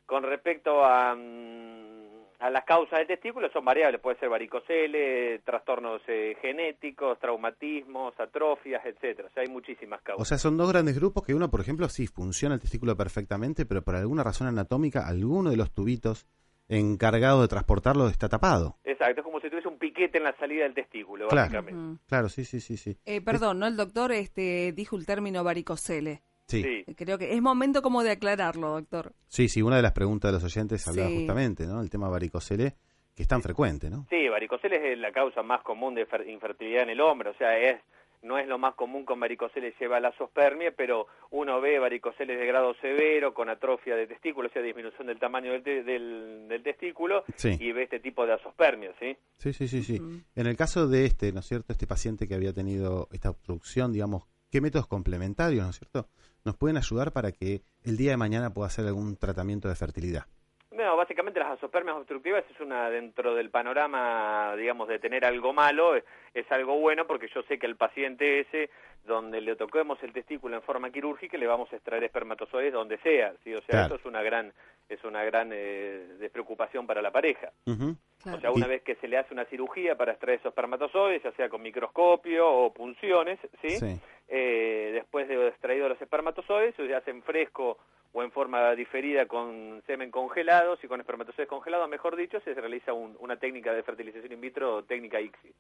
[0.07, 6.01] Con respecto a, mm, a las causas del testículo, son variables, puede ser varicocele, trastornos
[6.09, 9.29] eh, genéticos, traumatismos, atrofias, etcétera.
[9.29, 10.29] O sea, hay muchísimas O causas.
[10.29, 13.83] sea, son dos grandes grupos que uno, por ejemplo, sí funciona el testículo perfectamente, pero
[13.83, 16.27] por alguna razón anatómica, alguno de los tubitos
[16.75, 18.77] encargado de transportarlo está tapado.
[18.85, 21.53] Exacto, es como si tuviese un piquete en la salida del testículo, Claro.
[21.53, 22.03] básicamente.
[22.09, 22.97] Claro, sí, sí, sí, sí.
[23.05, 23.67] Eh, perdón, ¿no?
[23.67, 26.23] El doctor este, dijo el término varicocele.
[26.49, 26.85] Sí, Sí.
[26.87, 29.13] Eh, Creo que es momento como de aclararlo, doctor.
[29.27, 31.17] sí, sí, una de las preguntas de los oyentes hablaba Sí.
[31.19, 31.81] justamente, ¿no?
[31.81, 32.75] El tema varicocele,
[33.15, 34.07] que es tan frecuente, ¿no?
[34.11, 37.57] Sí, varicocele es la causa más común de fer- infertilidad en el hombre, o sea,
[37.59, 37.81] es
[38.23, 42.47] no es lo más común con varicocele lleva la asospermia, pero uno ve varicoceles de
[42.47, 46.63] grado severo con atrofia de testículo, o sea, disminución del tamaño del, te- del, del
[46.63, 47.57] testículo, Sí.
[47.61, 49.17] y ve este tipo de asospermia, ¿sí?
[49.39, 50.01] Sí, sí, sí, sí.
[50.37, 51.73] En el caso de este, ¿no es cierto?
[51.73, 56.09] Este paciente que había tenido esta obstrucción, digamos, ¿qué métodos complementarios, ¿no es cierto?
[56.45, 60.27] Nos pueden ayudar para que el día de mañana pueda hacer algún tratamiento de fertilidad.
[60.73, 65.97] No, básicamente las asospermias obstructivas es una dentro del panorama, digamos, de tener algo malo,
[65.97, 68.71] es, es algo bueno porque yo sé que el paciente ese,
[69.07, 73.35] donde le toquemos el testículo en forma quirúrgica, le vamos a extraer espermatozoides donde sea,
[73.43, 73.53] ¿sí?
[73.55, 73.87] O sea, Claro.
[73.87, 74.53] eso es una gran,
[74.89, 77.51] es una gran eh, despreocupación para la pareja.
[77.67, 81.33] O sea, una vez que se le hace una cirugía para extraer esos espermatozoides, ya
[81.33, 83.71] sea con microscopio o punciones, ¿sí?
[83.71, 84.01] Sí.
[84.29, 87.79] Eh, después de extraído los espermatozoides, se hacen fresco
[88.15, 92.93] o en forma diferida con semen congelado, y con espermatozoides congelados, mejor dicho, se realiza
[92.93, 95.53] un- una técnica de fertilización in vitro, técnica ICSI.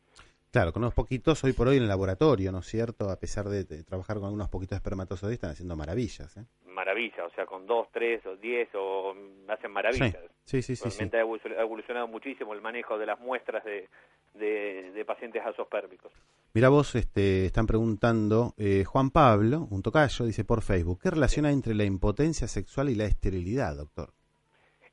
[0.53, 3.09] Claro, con unos poquitos hoy por hoy en el laboratorio, ¿no es cierto?
[3.09, 6.37] A pesar de, de trabajar con algunos poquitos espermatozoides, están haciendo maravillas.
[6.37, 6.45] ¿eh?
[6.67, 9.15] Maravilla, o sea, con dos, tres o diez o
[9.49, 10.15] hacen maravillas.
[10.45, 10.77] Sí, sí, sí.
[10.77, 10.99] sí, sí.
[10.99, 13.89] Realmente ha evolu- ha evolucionado muchísimo el manejo de las muestras de,
[14.35, 16.13] de, de pacientes azospérmicos.
[16.53, 21.47] Mira vos, este, están preguntando, eh, Juan Pablo, un tocayo, dice por Facebook, ¿qué relación
[21.47, 24.13] hay entre la impotencia sexual y la esterilidad, doctor?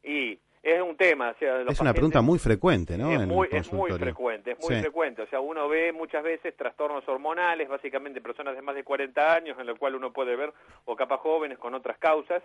[0.04, 3.12] Y es un tema, o sea, los es una pregunta muy frecuente, ¿no?
[3.12, 4.82] Es muy, es muy frecuente, es muy Sí.
[4.82, 5.22] frecuente.
[5.22, 9.58] O sea, uno ve muchas veces trastornos hormonales, básicamente personas de más de 40 años,
[9.58, 10.52] en lo cual uno puede ver,
[10.86, 12.44] o capaz jóvenes con otras causas,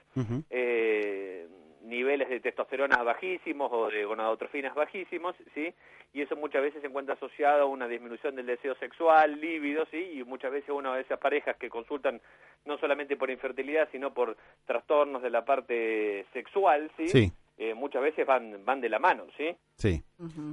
[0.50, 1.48] eh,
[1.82, 5.74] niveles de testosterona bajísimos o de gonadotrofinas bajísimos, ¿sí?
[6.14, 9.98] Y eso muchas veces se encuentra asociado a una disminución del deseo sexual, líbido, ¿sí?
[10.14, 12.20] Y muchas veces una de esas parejas que consultan
[12.64, 17.08] no solamente por infertilidad, sino por trastornos de la parte sexual, ¿sí?
[17.08, 17.32] Sí.
[17.56, 19.44] Eh, muchas veces van, van de la mano, ¿sí?
[19.76, 20.02] Sí.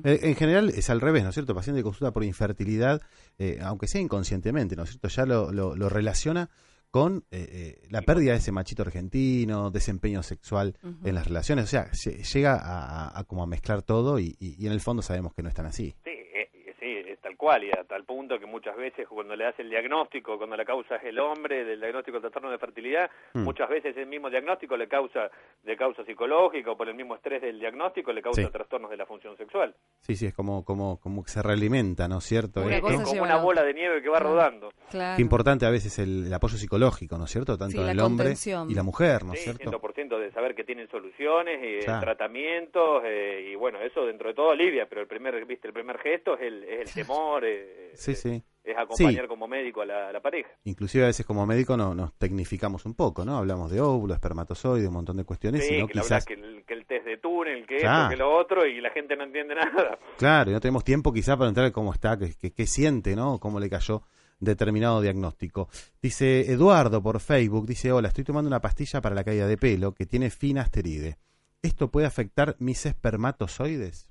[0.04, 1.52] Eh, en general es al revés, ¿no es cierto?
[1.54, 3.02] El paciente que consulta por infertilidad,
[3.40, 5.08] eh, aunque sea inconscientemente, ¿no es cierto?
[5.08, 6.50] Ya lo, lo, lo relaciona
[6.92, 7.48] con eh,
[7.82, 11.66] eh, la pérdida de ese machito argentino, desempeño sexual en las relaciones.
[11.66, 14.74] O sea, lle- llega a, a- a como a mezclar todo y, y- y en
[14.74, 15.96] el fondo sabemos que no es tan así.
[16.04, 19.36] Sí, eh, eh, sí, es tal cual, y a tal punto que muchas veces cuando
[19.36, 22.60] le hace el diagnóstico, cuando la causa es el hombre, del diagnóstico de trastorno de
[22.60, 23.44] fertilidad, Mm.
[23.44, 25.32] muchas veces el mismo diagnóstico le causa
[25.64, 28.48] de causa psicológica o por el mismo estrés del diagnóstico le causa Sí.
[28.52, 29.74] trastornos de la función sexual.
[30.02, 32.62] Sí, sí, es como, como, como que se realimenta, ¿no es cierto?
[32.62, 32.82] Una Esto.
[32.88, 34.36] cosa Es como lleva una bola de nieve que va Claro.
[34.36, 34.70] rodando.
[34.92, 35.16] Claro.
[35.16, 37.58] Qué importante a veces el, el apoyo psicológico, ¿no es cierto?
[37.58, 38.34] Tanto Sí, del hombre
[38.70, 39.72] y la mujer, ¿no es Sí, cierto?
[39.72, 42.02] 100% de saber que tienen soluciones, eh, Claro.
[42.02, 45.98] tratamientos, eh, y bueno, eso dentro de todo alivia, pero el primer, viste, el primer
[46.00, 48.44] gesto es el, es el temor, eh, Sí, sí.
[48.64, 49.28] es acompañar Sí.
[49.28, 50.50] como médico a la, a la pareja.
[50.64, 53.38] Inclusive a veces como médico no, nos tecnificamos un poco, ¿no?
[53.38, 56.26] Hablamos de óvulo, espermatozoide, un montón de cuestiones, Sí, y no que, quizás...
[56.26, 58.04] que, el, que el test de túnel, que Claro.
[58.04, 59.98] esto, que lo otro, y la gente no entiende nada.
[60.18, 63.40] Claro, y no tenemos tiempo quizás para entrar cómo está, qué, qué- qué siente, ¿no?
[63.40, 64.04] Cómo le cayó
[64.40, 65.70] determinado diagnóstico.
[66.02, 69.94] Dice Eduardo por Facebook, dice, hola, estoy tomando una pastilla para la caída de pelo
[69.94, 71.18] que tiene finasteride.
[71.62, 74.10] ¿Esto puede afectar mis espermatozoides?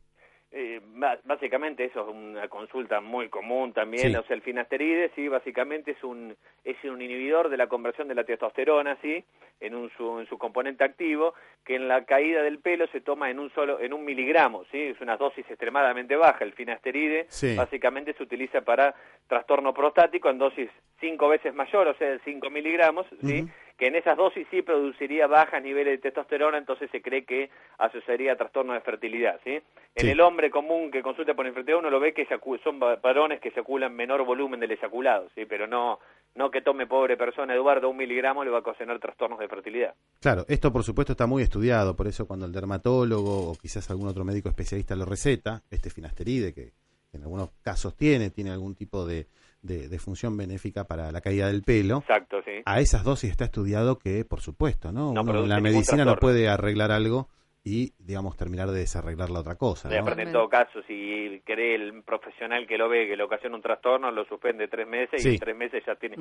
[1.24, 4.16] Básicamente eso es una consulta muy común también, Sí.
[4.16, 8.14] o sea, el finasteride, sí, básicamente es un es un inhibidor de la conversión de
[8.14, 9.24] la testosterona, sí,
[9.60, 11.34] en un su, en su componente activo,
[11.64, 14.78] que en la caída del pelo se toma en un solo en un miligramo, sí,
[14.82, 16.44] es una dosis extremadamente baja.
[16.44, 17.56] El finasteride Sí.
[17.56, 18.94] básicamente se utiliza para
[19.26, 20.68] trastorno prostático en dosis
[21.00, 23.48] cinco veces mayor, o sea, de 5 miligramos, sí.
[23.80, 28.34] Que en esas dosis sí produciría bajas niveles de testosterona, entonces se cree que asociaría
[28.34, 29.54] a trastorno de fertilidad, ¿sí?
[29.94, 30.10] En Sí.
[30.10, 32.28] el hombre común que consulta por infertilidad uno lo ve que
[32.62, 35.46] son va- varones que eyaculan menor volumen del eyaculado, ¿sí?
[35.46, 35.98] Pero no
[36.36, 39.94] no que tome pobre persona, Eduardo, un miligramo le va a ocasionar trastornos de fertilidad.
[40.20, 44.06] Claro, esto por supuesto está muy estudiado, por eso cuando el dermatólogo o quizás algún
[44.06, 46.70] otro médico especialista lo receta, este finasteride que
[47.12, 49.26] en algunos casos tiene, tiene algún tipo de,
[49.62, 51.98] de- de función benéfica para la caída del pelo.
[51.98, 52.62] Exacto, sí.
[52.64, 55.12] A esas dosis está estudiado que, por supuesto, ¿no?
[55.12, 57.28] No Uno la medicina no puede arreglar algo
[57.62, 59.90] y, digamos, terminar de desarreglar la otra cosa.
[59.90, 60.00] ¿no?
[60.00, 63.60] aparte, en todo caso, si cree el profesional que lo ve que le ocasiona un
[63.60, 66.16] trastorno, lo suspende tres meses y en tres meses ya tiene,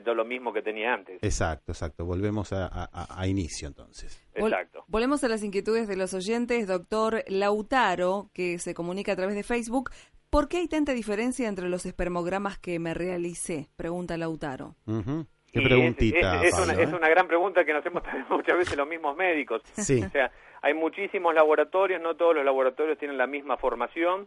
[0.00, 1.18] todo lo mismo que tenía antes.
[1.22, 2.06] Exacto, exacto.
[2.06, 4.24] Volvemos a, a- a- a inicio entonces.
[4.34, 4.84] Vol- Exacto.
[4.88, 6.66] Volvemos a las inquietudes de los oyentes.
[6.66, 9.90] Doctor Lautaro, que se comunica a través de Facebook.
[10.32, 13.68] ¿Por qué hay tanta diferencia entre los espermogramas que me realicé?
[13.76, 14.76] Pregunta Lautaro.
[14.86, 15.26] Ujú.
[15.52, 16.84] Qué Y preguntita, Es, es- es Pablo, una, ¿eh?
[16.84, 19.60] es una gran pregunta que nos hemos también muchas veces los mismos médicos.
[19.74, 20.02] Sí.
[20.02, 24.26] O sea, hay muchísimos laboratorios, no todos los laboratorios tienen la misma formación,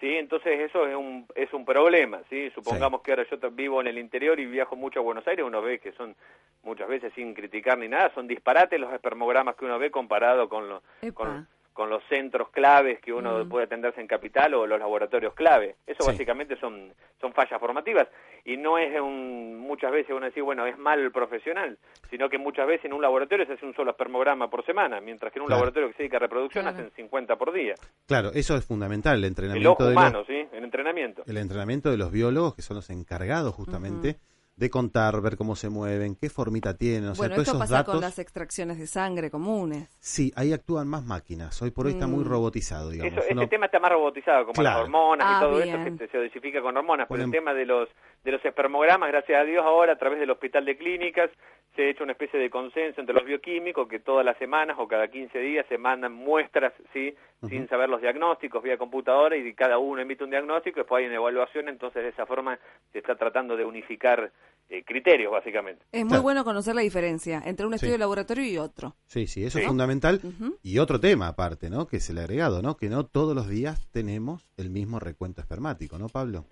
[0.00, 0.06] ¿sí?
[0.16, 2.48] Entonces eso es un, es un problema, ¿sí?
[2.54, 5.60] Supongamos que ahora yo vivo en el interior y viajo mucho a Buenos Aires, uno
[5.60, 6.16] ve que son
[6.62, 10.70] muchas veces sin criticar ni nada, son disparates los espermogramas que uno ve comparado con,
[10.70, 15.32] lo- con, con los centros claves que uno puede atenderse en capital o los laboratorios
[15.34, 15.76] clave.
[15.86, 16.10] Eso Sí.
[16.10, 18.08] básicamente son, son fallas formativas
[18.44, 21.78] y no es un, muchas veces uno dice, bueno, es mal el profesional,
[22.10, 25.32] sino que muchas veces en un laboratorio se hace un solo espermograma por semana, mientras
[25.32, 25.60] que en un Claro.
[25.60, 26.76] laboratorio que se dedica a reproducción Claro.
[26.78, 27.74] hacen 50 por día.
[28.06, 30.46] Claro, eso es fundamental, el El entrenamiento ojo de los- humano, ¿sí?
[30.52, 31.22] El entrenamiento.
[31.26, 34.16] el entrenamiento de los biólogos, que son los encargados justamente
[34.54, 37.62] de contar, ver cómo se mueven, qué formita tienen, o sea, bueno, todos esto esos
[37.68, 37.94] pasa datos.
[37.94, 39.88] con las extracciones de sangre comunes.
[39.98, 41.60] Sí, ahí actúan más máquinas.
[41.62, 42.28] Hoy por hoy está muy Mm.
[42.28, 43.12] robotizado, digamos.
[43.14, 44.76] Eso, Uno- ese tema está más robotizado, como Claro.
[44.80, 45.68] las hormonas Ah, y todo bien.
[45.88, 47.88] eso que se dosifica con hormonas, pero el Ponen- tema de los
[48.24, 51.30] de los espermogramas, gracias a Dios ahora a través del Hospital de Clínicas
[51.74, 54.86] se ha hecho una especie de consenso entre los bioquímicos que todas las semanas o
[54.86, 57.14] cada 15 días se mandan muestras, ¿sí?
[57.48, 61.16] sin saber los diagnósticos vía computadora y cada uno emite un diagnóstico, después hay una
[61.16, 62.58] evaluación, entonces de esa forma
[62.92, 64.30] se está tratando de unificar
[64.68, 65.82] eh, criterios básicamente.
[65.92, 67.76] Es muy bueno conocer la diferencia entre un Sí.
[67.76, 68.94] estudio de laboratorio y otro.
[69.06, 69.62] Sí, sí, eso Sí.
[69.64, 70.20] es fundamental.
[70.62, 71.86] Y otro tema aparte, ¿no?
[71.86, 72.76] Que es el agregado, ¿no?
[72.76, 76.44] Que no todos los días tenemos el mismo recuento espermático, ¿no, Pablo?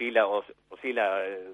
[0.00, 1.52] Oscila os- oscila eh,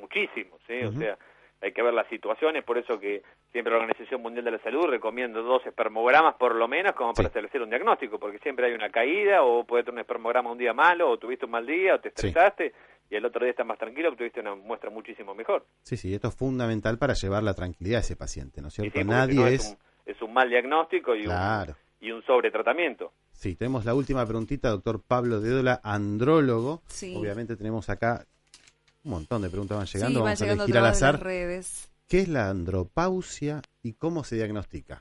[0.00, 0.82] muchísimo, ¿sí?
[0.84, 1.18] O sea,
[1.60, 4.86] hay que ver las situaciones, por eso que siempre la Organización Mundial de la Salud
[4.86, 7.30] recomienda dos espermogramas por lo menos como para Sí.
[7.30, 10.72] establecer un diagnóstico, porque siempre hay una caída o puede tener un espermograma un día
[10.72, 12.28] malo o tuviste un mal día o te Sí.
[12.28, 12.72] estresaste
[13.10, 15.66] y el otro día estás más tranquilo tuviste una muestra muchísimo mejor.
[15.82, 18.98] Sí, sí, esto es fundamental para llevar la tranquilidad a ese paciente, ¿no es cierto?
[18.98, 19.70] sí, Nadie no es...
[19.70, 19.78] un,
[20.12, 21.72] es un mal diagnóstico y Claro.
[21.72, 23.12] un, y un sobretratamiento.
[23.32, 26.82] Sí, tenemos la última preguntita, doctor Pablo Dédola, andrólogo.
[26.88, 27.14] Sí.
[27.16, 28.24] Obviamente tenemos acá
[29.04, 31.22] un montón de preguntas van Sí, llegando, van vamos a elegir al todas las azar.
[31.22, 31.90] redes.
[32.08, 34.98] ¿Qué es la andropausia y cómo se diagnostica?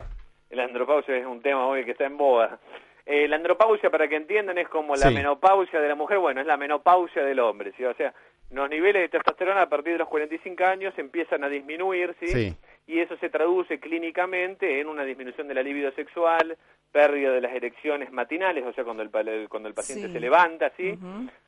[0.51, 2.59] La andropausia es un tema hoy que está en boda.
[3.05, 5.13] Eh, la andropausia, para que entiendan, es como la Sí.
[5.13, 7.83] menopausia de la mujer, bueno, es la menopausia del hombre, ¿sí?
[7.83, 8.13] O sea,
[8.51, 12.27] los niveles de testosterona a partir de los 45 años empiezan a disminuir, ¿sí?
[12.27, 12.55] Sí.
[12.91, 16.57] Y eso se traduce clínicamente en una disminución de la libido sexual,
[16.91, 19.09] pérdida de las erecciones matinales, o sea, cuando el,
[19.47, 20.13] cuando el paciente Sí.
[20.13, 20.97] se levanta, ¿sí?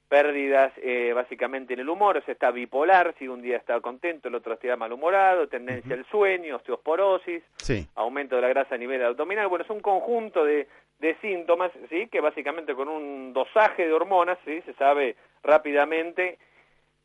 [0.08, 4.30] Pérdidas eh, básicamente en el humor, o sea, está bipolar, si un día está contento,
[4.30, 9.04] el otro está malhumorado, tendencia al sueño, osteoporosis, Sí, aumento de la grasa a nivel
[9.04, 10.68] abdominal, bueno, es un conjunto de,
[11.00, 12.08] de síntomas, ¿sí?
[12.08, 14.62] Que básicamente con un dosaje de hormonas, ¿sí?
[14.66, 16.38] Se sabe rápidamente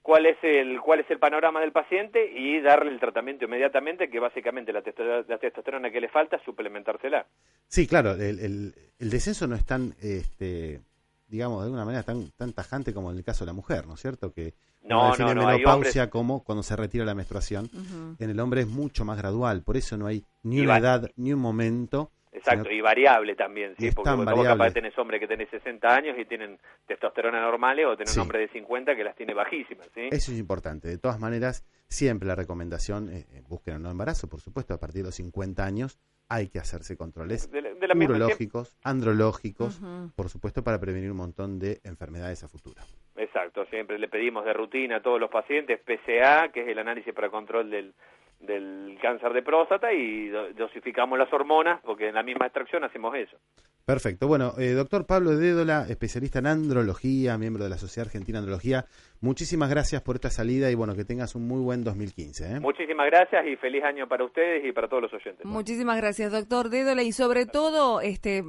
[0.03, 4.21] cuál es el cuál es el panorama del paciente y darle el tratamiento inmediatamente, que
[4.21, 7.27] básicamente la, testo- la testosterona que le falta, suplementársela.
[7.67, 10.81] sí, claro, el, el- el descenso no es tan, este,
[11.29, 13.95] digamos, de alguna manera tan, tan tajante como en el caso de la mujer, ¿no
[13.95, 14.33] es cierto?
[14.33, 17.67] Que No, no, no, menopausia como cuando se retira la menstruación.
[17.67, 18.17] Ujú.
[18.19, 20.79] En el hombre es mucho más gradual, por eso no hay ni Y una va-
[20.79, 22.11] edad ni un momento.
[22.39, 23.89] Exacto, y variable también, ¿sí?
[23.89, 24.49] es Porque vos variable.
[24.49, 28.19] capaz tenés hombres que tenés 60 años y tienen testosterona normales o tenés Sí.
[28.19, 30.09] un hombre de 50 que las tiene bajísimas, ¿sí?
[30.11, 30.89] Eso es importante.
[30.89, 35.03] De todas maneras, siempre la recomendación, eh, busquen un no embarazo, por supuesto, a partir
[35.03, 35.99] de los 50 años
[36.31, 39.81] hay que hacerse controles De la- de la misma- urológicos, andrológicos,
[40.15, 42.83] por supuesto, para prevenir un montón de enfermedades a futuro.
[43.17, 47.15] Exacto, siempre le pedimos de rutina a todos los pacientes PCA, que es el análisis
[47.15, 47.95] para control del,
[48.41, 53.15] del cáncer de próstata, y do- dosificamos las hormonas, porque en la misma extracción hacemos
[53.17, 53.37] eso.
[53.85, 54.29] Perfecto.
[54.29, 58.85] Bueno, eh, doctor Pablo Dédola, especialista en andrología, miembro de la Sociedad Argentina de Andrología,
[59.21, 62.57] muchísimas gracias por esta salida y bueno, que tengas un muy buen 2015.
[62.57, 62.61] ¿eh?
[62.61, 65.45] Muchísimas gracias y feliz año para ustedes y para todos los oyentes.
[65.47, 68.45] Muchísimas gracias, doctor Dédola, y sobre todo, este,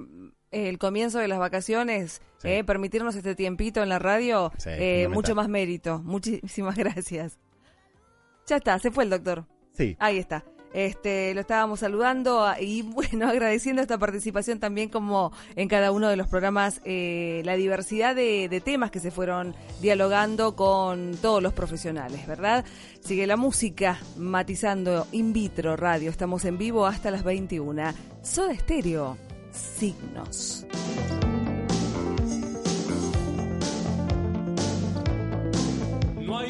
[0.51, 2.49] el comienzo de las vacaciones, Sí.
[2.49, 5.99] eh, permitirnos este tiempito en la radio, Sí, eh, mucho más mérito.
[5.99, 7.39] Muchísimas gracias.
[8.45, 9.45] Ya está, se fue el doctor.
[9.79, 10.43] Sí, Ahí está.
[10.73, 16.09] Este, lo estábamos saludando a- y bueno, agradeciendo esta participación también como en cada uno
[16.09, 21.41] de los programas, eh, la diversidad de, de temas que se fueron dialogando con todos
[21.41, 22.65] los profesionales, ¿verdad?
[23.01, 27.93] Sigue la música matizando in vitro radio, estamos en vivo hasta las 21.
[28.21, 29.17] Soda Estéreo,
[29.51, 30.65] signos.
[36.21, 36.47] No hay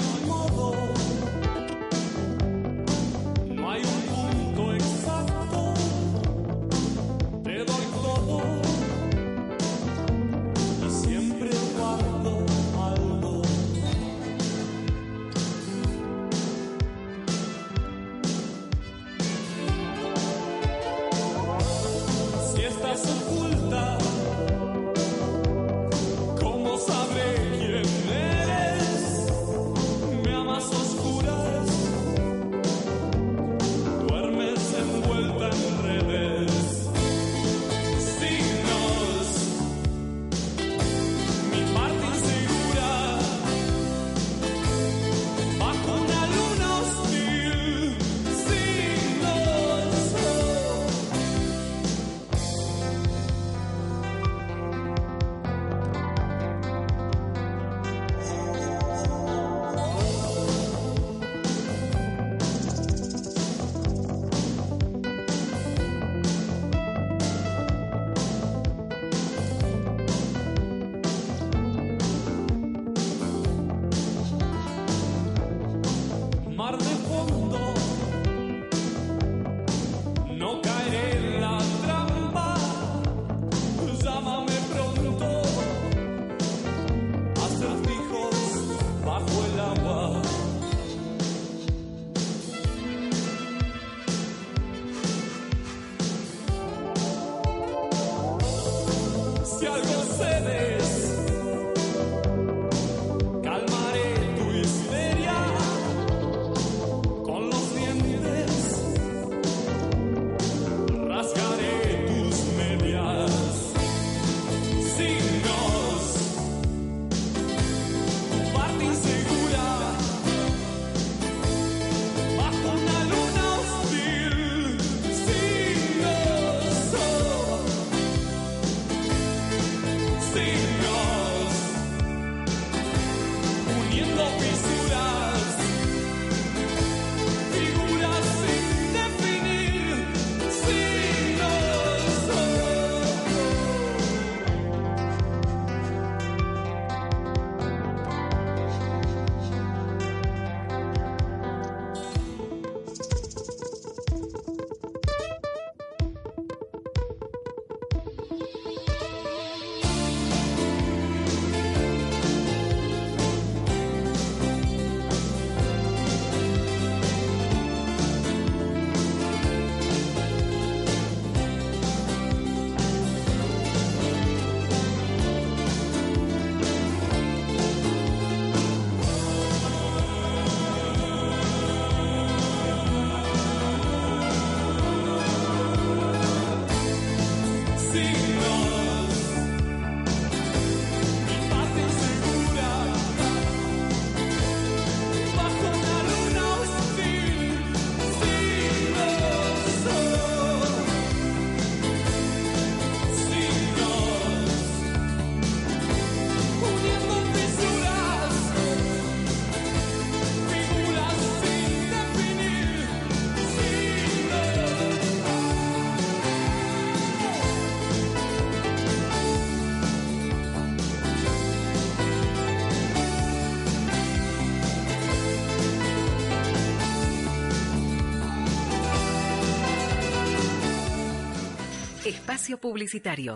[232.58, 233.36] Publicitario.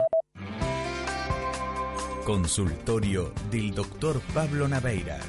[2.26, 5.20] Consultorio del doctor Pablo Naveira.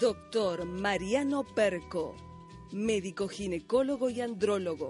[0.00, 2.16] Doctor Mariano Perco,
[2.72, 4.88] médico ginecólogo y andrólogo.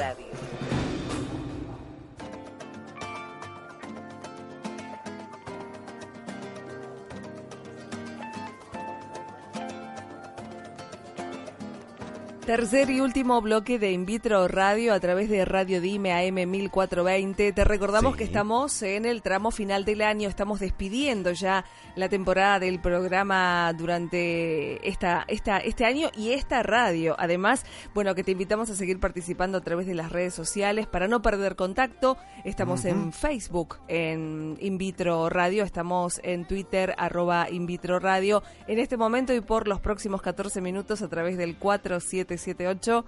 [12.46, 17.52] Tercer y último bloque de In Vitro Radio a través de Radio Dime AM 1420.
[17.52, 18.18] Te recordamos Sí.
[18.18, 21.64] que estamos en el tramo final del año, estamos despidiendo ya
[21.96, 27.16] la temporada del programa durante esta, esta, este año y esta radio.
[27.18, 31.08] Además, bueno, que te invitamos a seguir participando a través de las redes sociales para
[31.08, 32.16] no perder contacto.
[32.44, 38.44] Estamos en Facebook, en In Vitro Radio, estamos en Twitter, arroba In Vitro Radio.
[38.68, 41.56] En este momento y por los próximos 14 minutos a través del
[42.36, 43.04] 4778.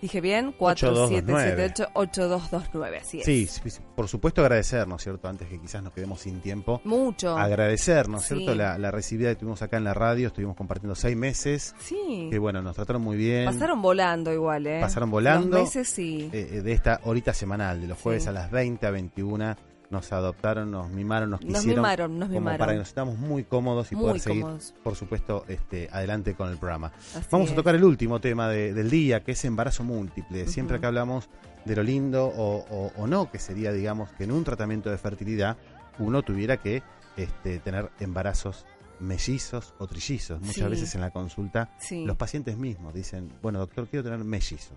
[0.00, 3.24] Dije bien, 4778-8229, así es.
[3.24, 3.48] Sí,
[3.96, 5.26] por supuesto agradecer, ¿no es cierto?
[5.28, 6.80] Antes que quizás nos quedemos sin tiempo.
[6.84, 7.36] Mucho.
[7.36, 8.36] Agradecer, ¿no es Sí.
[8.36, 8.54] cierto?
[8.54, 11.74] La, la recibida que tuvimos acá en la radio, estuvimos compartiendo seis meses.
[11.80, 12.28] Sí.
[12.30, 13.46] Que bueno, nos trataron muy bien.
[13.46, 14.80] Pasaron volando igual, ¿eh?
[14.80, 15.58] Pasaron volando.
[15.58, 16.30] Los meses sí.
[16.32, 18.28] eh, eh, de esta horita semanal, de los jueves Sí.
[18.28, 19.56] a las 20 a 21,
[19.90, 21.76] nos adoptaron, nos mimaron, nos Nos quisieron.
[21.82, 22.58] mimaron, nos como mimaron.
[22.58, 24.74] para que nos estamos muy cómodos y Muy poder seguir, cómodos.
[24.82, 26.92] por supuesto, este, adelante con el programa.
[27.14, 30.46] Así Vamos a tocar el último tema de- del día, que es embarazo múltiple.
[30.46, 31.28] Siempre que hablamos
[31.64, 34.98] de lo lindo o, o- o no, que sería, digamos, que en un tratamiento de
[34.98, 35.56] fertilidad
[35.98, 36.82] uno tuviera que
[37.16, 38.64] este, tener embarazos
[39.00, 40.40] mellizos o trillizos.
[40.40, 40.62] Muchas Sí.
[40.70, 42.04] veces en la consulta Sí.
[42.04, 44.76] los pacientes mismos dicen, bueno, doctor, quiero tener mellizos.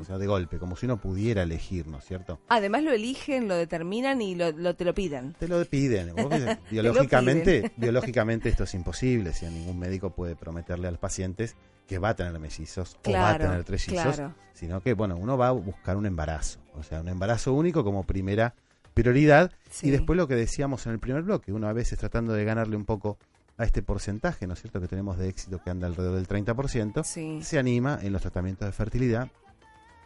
[0.00, 2.38] O sea, de golpe, como si uno pudiera elegir, ¿no es cierto?
[2.48, 5.34] Además lo eligen, lo determinan y lo, lo- te lo piden.
[5.38, 6.14] Te lo piden.
[6.70, 7.72] Biológicamente, piden.
[7.76, 9.32] biológicamente esto es imposible.
[9.32, 11.56] Si ningún médico puede prometerle a los pacientes
[11.86, 14.34] que va a tener mellizos o va a tener trellizos, claro.
[14.54, 18.02] sino que bueno, uno va a buscar un embarazo, o sea, un embarazo único como
[18.04, 18.54] primera
[18.94, 19.88] prioridad Sí.
[19.88, 22.76] y después lo que decíamos en el primer bloque, uno a veces tratando de ganarle
[22.76, 23.18] un poco
[23.58, 27.02] a este porcentaje, ¿no es cierto?, que tenemos de éxito que anda alrededor del 30%,
[27.04, 27.40] Sí.
[27.42, 29.30] se anima en los tratamientos de fertilidad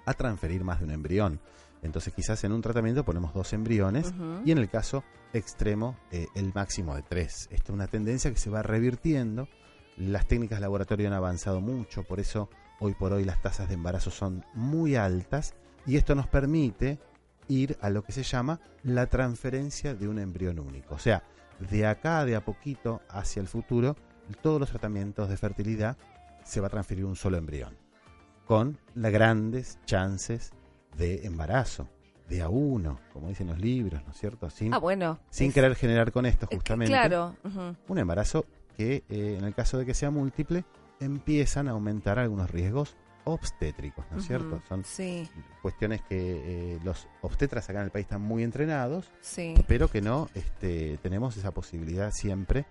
[0.07, 1.41] a transferir más de un embrión.
[1.83, 4.13] Entonces quizás en un tratamiento ponemos dos embriones
[4.45, 7.49] y en el caso extremo eh, el máximo de tres.
[7.51, 9.49] Esta es una tendencia que se va revirtiendo.
[9.97, 13.75] Las técnicas de laboratorio han avanzado mucho, por eso hoy por hoy las tasas de
[13.75, 15.55] embarazo son muy altas
[15.87, 16.99] y esto nos permite
[17.51, 20.95] ir a lo que se llama la transferencia de un embrión único.
[20.95, 21.23] O sea,
[21.59, 23.97] de acá de a poquito hacia el futuro,
[24.41, 25.97] todos los tratamientos de fertilidad
[26.45, 27.77] se va a transferir un solo embrión,
[28.47, 30.53] con las grandes chances
[30.97, 31.89] de embarazo,
[32.29, 34.49] de a uno, como dicen los libros, ¿no es cierto?
[34.51, 35.19] Sin, Ah, bueno.
[35.31, 37.37] sin Es- querer generar con esto es que, justamente Claro.
[37.89, 38.47] un embarazo
[38.77, 40.65] que eh, en el caso de que sea múltiple
[41.01, 42.97] empiezan a aumentar algunos riesgos
[43.35, 44.61] obstétricos, ¿no es cierto?
[44.69, 45.29] Son Sí,
[45.63, 49.55] cuestiones que eh, los obstetras acá en el país están muy entrenados, sí.
[49.67, 52.67] pero que no este, tenemos esa posibilidad siempre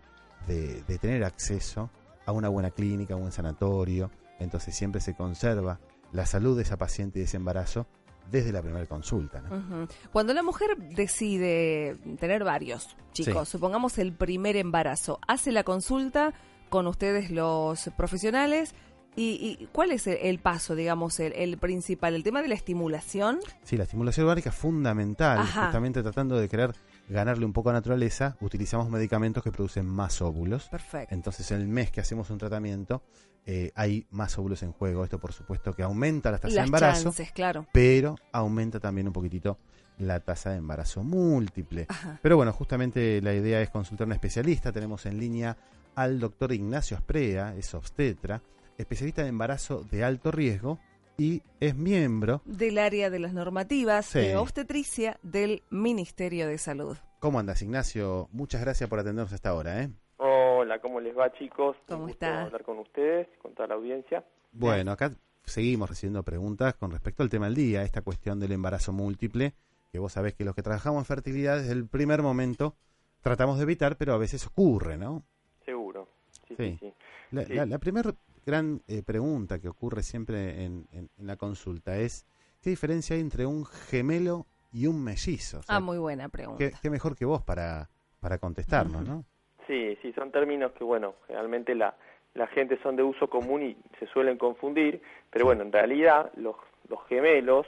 [0.47, 1.89] de, de tener acceso
[2.25, 5.79] a una buena clínica, a un sanatorio, entonces siempre se conserva
[6.11, 7.87] la salud de esa paciente y de ese embarazo
[8.31, 9.41] desde la primera consulta.
[9.41, 9.87] ¿no?
[10.11, 13.51] Cuando la mujer decide tener varios chicos, Sí.
[13.51, 16.33] supongamos el primer embarazo, hace la consulta
[16.69, 18.75] con ustedes los profesionales
[19.19, 22.15] y, y ¿cuál es el, el paso, digamos, el, el principal?
[22.15, 23.39] El tema de la estimulación.
[23.63, 25.65] Sí, la estimulación ovárica es fundamental, Ajá.
[25.65, 26.73] justamente tratando de crear
[27.09, 30.69] ganarle un poco a naturaleza, utilizamos medicamentos que producen más óvulos.
[30.69, 31.13] Perfecto.
[31.13, 33.01] Entonces, en el mes que hacemos un tratamiento,
[33.45, 35.03] eh, hay más óvulos en juego.
[35.03, 37.65] Esto, por supuesto, que aumenta la tasa de embarazo, chances, claro.
[37.73, 39.57] pero aumenta también un poquitito
[39.97, 41.87] la tasa de embarazo múltiple.
[41.89, 42.19] Ajá.
[42.21, 44.71] Pero bueno, justamente la idea es consultar a un especialista.
[44.71, 45.57] Tenemos en línea
[45.95, 48.41] al doctor Ignacio Asprea, es obstetra,
[48.79, 50.79] especialista de embarazo de alto riesgo
[51.17, 52.41] y es miembro.
[52.45, 54.19] Del área de las normativas Sí.
[54.19, 56.97] de obstetricia del Ministerio de Salud.
[57.19, 58.29] ¿Cómo andas, Ignacio?
[58.31, 59.89] Muchas gracias por atendernos hasta ahora, ¿eh?
[60.17, 61.75] Hola, ¿cómo les va, chicos?
[61.87, 62.43] ¿Cómo Un gusto está?
[62.43, 64.23] hablar con ustedes, con toda la audiencia.
[64.53, 65.13] Bueno, acá
[65.43, 69.53] seguimos recibiendo preguntas con respecto al tema del día, esta cuestión del embarazo múltiple,
[69.91, 72.75] que vos sabés que los que trabajamos en fertilidad desde el primer momento
[73.21, 75.23] tratamos de evitar, pero a veces ocurre, ¿no?
[75.65, 76.07] Seguro.
[76.47, 76.63] Sí, Sí.
[76.71, 76.93] sí, sí.
[77.31, 77.53] La, Sí.
[77.53, 78.13] la- la primera
[78.49, 82.25] gran eh, pregunta que ocurre siempre en, en- en la consulta es,
[82.61, 85.59] ¿qué diferencia hay entre un gemelo y un mellizo?
[85.59, 86.57] O sea, Ah, muy buena pregunta.
[86.57, 87.89] ¿qué, qué mejor que vos para,
[88.19, 89.23] para contestarnos, ¿no?
[89.67, 91.95] Sí, sí, son términos que, bueno, generalmente la,
[92.33, 96.55] la gente son de uso común y se suelen confundir, pero bueno, en realidad los,
[96.87, 97.67] los gemelos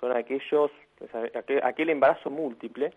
[0.00, 2.92] son aquellos, pues, aquel, aquel embarazo múltiple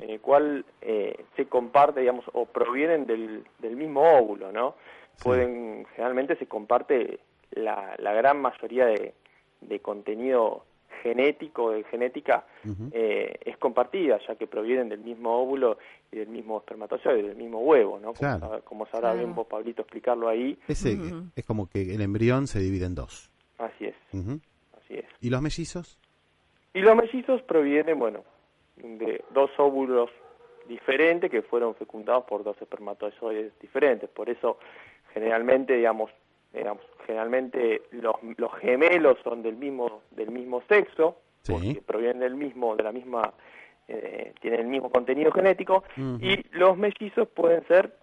[0.00, 4.74] en el cual eh, se comparte, digamos, o provienen del, del mismo óvulo, ¿no?
[5.22, 7.20] Pueden, generalmente se comparte
[7.52, 9.14] la, la gran mayoría de,
[9.60, 10.64] de contenido
[11.02, 12.44] genético, de genética,
[12.92, 15.78] eh, es compartida, ya que provienen del mismo óvulo
[16.12, 18.08] y del mismo espermatozoide, del mismo huevo, ¿no?
[18.12, 18.40] Como, Claro.
[18.40, 20.58] sab- como sabrá bien vos, Pablito, explicarlo ahí.
[20.68, 20.98] Ese,
[21.36, 23.30] Es como que el embrión se divide en dos.
[23.58, 24.40] Así es, Ujú.
[24.78, 25.06] así es.
[25.22, 25.98] ¿Y los mellizos?
[26.74, 28.22] Y los mellizos provienen, bueno,
[28.76, 30.10] de dos óvulos
[30.68, 34.08] diferentes que fueron fecundados por dos espermatozoides diferentes.
[34.10, 34.58] Por eso,
[35.12, 36.10] generalmente, digamos,
[36.52, 41.52] digamos generalmente los, los gemelos son del mismo del mismo sexo, Sí.
[41.52, 43.32] porque provienen del mismo de la misma
[43.88, 45.84] eh, tienen el mismo contenido genético
[46.20, 47.96] y los mellizos pueden ser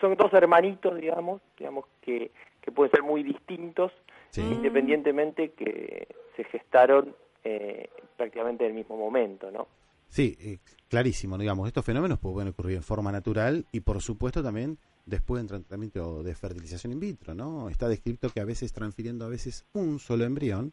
[0.00, 3.92] son dos hermanitos, digamos, digamos que que pueden ser muy distintos
[4.30, 4.42] Sí.
[4.42, 7.14] independientemente que se gestaron
[7.44, 9.66] eh, prácticamente en el mismo momento, ¿no?
[10.08, 10.58] Sí, eh,
[10.88, 15.48] clarísimo, digamos, estos fenómenos pueden ocurrir en forma natural y por supuesto también después del
[15.48, 17.70] tratamiento de fertilización in vitro, ¿no?
[17.70, 20.72] Está descrito que a veces transfiriendo a veces un solo embrión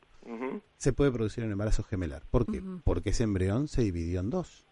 [0.77, 2.23] se puede producir un embarazo gemelar.
[2.29, 2.61] ¿Por qué?
[2.83, 4.65] Porque ese embrión se dividió en dos.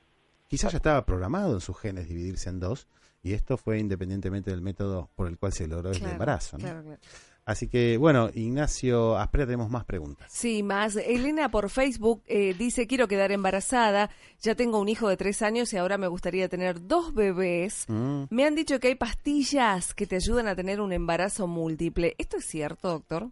[0.48, 2.88] Quizás ya estaba programado en sus genes dividirse en dos
[3.24, 6.64] y esto fue independientemente del método por el cual se logró el embarazo, ¿no?
[6.64, 7.00] claro, claro.
[7.44, 10.32] Así que, bueno, Ignacio Asprea, tenemos más preguntas.
[10.32, 10.96] Sí, más.
[10.96, 15.74] Elena por Facebook eh, dice, quiero quedar embarazada, ya tengo un hijo de tres años
[15.74, 17.86] y ahora me gustaría tener dos bebés.
[17.90, 18.26] Mm.
[18.30, 22.14] Me han dicho que hay pastillas que te ayudan a tener un embarazo múltiple.
[22.20, 23.30] ¿Esto es cierto, doctor?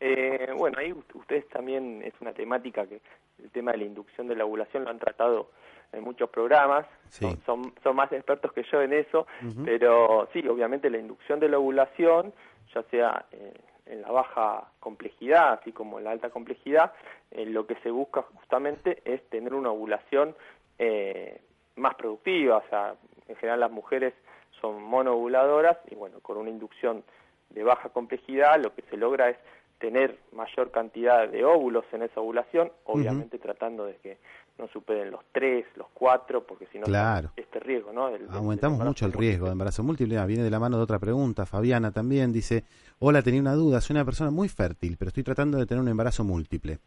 [0.00, 3.00] Eh, bueno, ahí u- ustedes también es una temática que
[3.42, 5.50] el tema de la inducción de la ovulación lo han tratado
[5.96, 7.24] en muchos programas, Sí.
[7.24, 9.26] son, son, son más expertos que yo en eso,
[9.64, 12.32] pero sí, obviamente la inducción de la ovulación,
[12.74, 13.54] ya sea eh,
[13.86, 16.92] en la baja complejidad, así como en la alta complejidad,
[17.30, 20.34] eh, lo que se busca justamente es tener una ovulación
[20.78, 21.40] eh,
[21.76, 22.94] más productiva, o sea,
[23.28, 24.12] en general las mujeres
[24.60, 27.04] son monoovuladoras y bueno, con una inducción
[27.50, 29.36] de baja complejidad lo que se logra es
[29.78, 34.18] tener mayor cantidad de óvulos en esa ovulación, obviamente tratando de que
[34.58, 37.32] no superen los tres, los cuatro, porque si no Claro.
[37.36, 38.08] este riesgo, ¿no?
[38.30, 40.16] Aumentamos mucho el riesgo de embarazo múltiple.
[40.18, 41.44] Ah, viene de la mano de otra pregunta.
[41.44, 42.64] Fabiana también dice,
[43.00, 45.88] hola, tenía una duda, soy una persona muy fértil, pero estoy tratando de tener un
[45.88, 46.78] embarazo múltiple.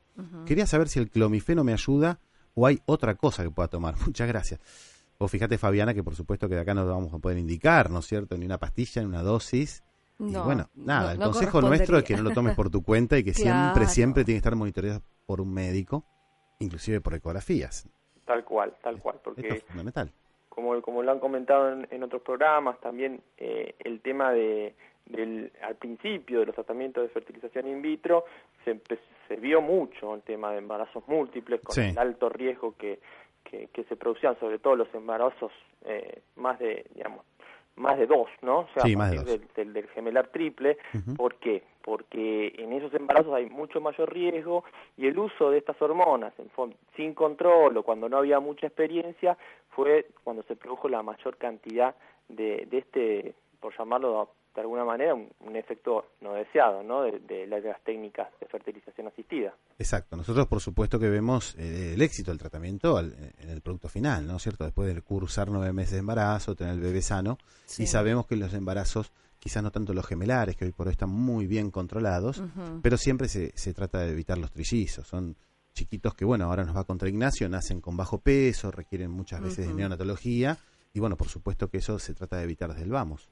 [0.46, 2.20] Quería saber si el clomifeno me ayuda
[2.56, 3.96] o hay otra cosa que pueda tomar.
[4.08, 4.60] Muchas gracias.
[5.20, 8.00] O fíjate, Fabiana, que por supuesto que de acá no vamos a poder indicar, ¿no
[8.00, 8.38] es cierto?
[8.38, 9.84] Ni una pastilla, ni una dosis.
[10.20, 12.70] y No, bueno, nada, no- el no consejo nuestro es que no lo tomes por
[12.70, 13.90] tu cuenta y que siempre, Claro.
[13.90, 16.06] siempre tiene que estar monitoreado por un médico,
[16.60, 17.88] inclusive por ecografías.
[18.26, 20.12] Tal cual, tal cual, Esto porque es fundamental.
[20.50, 25.52] como, como lo han comentado en, en otros programas, también eh, el tema de, del,
[25.62, 28.26] al principio de los tratamientos de fertilización in vitro,
[28.66, 28.80] se,
[29.28, 31.82] se vio mucho el tema de embarazos múltiples, con Sí.
[31.82, 33.00] el alto riesgo que,
[33.46, 35.52] que, que se producían, sobre todo los embarazos
[35.86, 37.24] eh, más de, digamos,
[37.78, 38.60] más de dos, ¿no?
[38.62, 39.26] O sea, Sí, más de dos.
[39.26, 40.78] Del, del, del gemelar triple.
[40.94, 41.14] Ujú.
[41.16, 41.64] ¿Por qué?
[41.88, 44.66] Porque en esos embarazos hay mucho mayor riesgo
[44.98, 46.50] y el uso de estas hormonas en
[46.98, 49.38] sin control o cuando no había mucha experiencia
[49.70, 51.96] fue cuando se produjo la mayor cantidad
[52.28, 57.04] de, de este, por llamarlo de alguna manera, un, un efecto no deseado, ¿no?
[57.04, 59.54] De, de las técnicas de fertilización asistida.
[59.80, 60.18] Exacto.
[60.18, 64.28] Nosotros, por supuesto, que vemos eh, el éxito del tratamiento al- en el producto final,
[64.28, 64.66] ¿no es cierto?
[64.66, 67.84] Después de cursar nueve meses de embarazo, tener el bebé sano, Sí.
[67.84, 71.10] y sabemos que los embarazos, quizás no tanto los gemelares, que hoy por hoy están
[71.10, 72.44] muy bien controlados,
[72.82, 75.08] pero siempre se, se trata de evitar los trillizos.
[75.08, 75.36] Son,
[75.78, 79.68] chiquitos que, bueno, ahora nos va contra Ignacio, nacen con bajo peso, requieren muchas veces
[79.68, 80.58] de neonatología
[80.92, 83.30] y, bueno, por supuesto que eso se trata de evitar desde el vamos.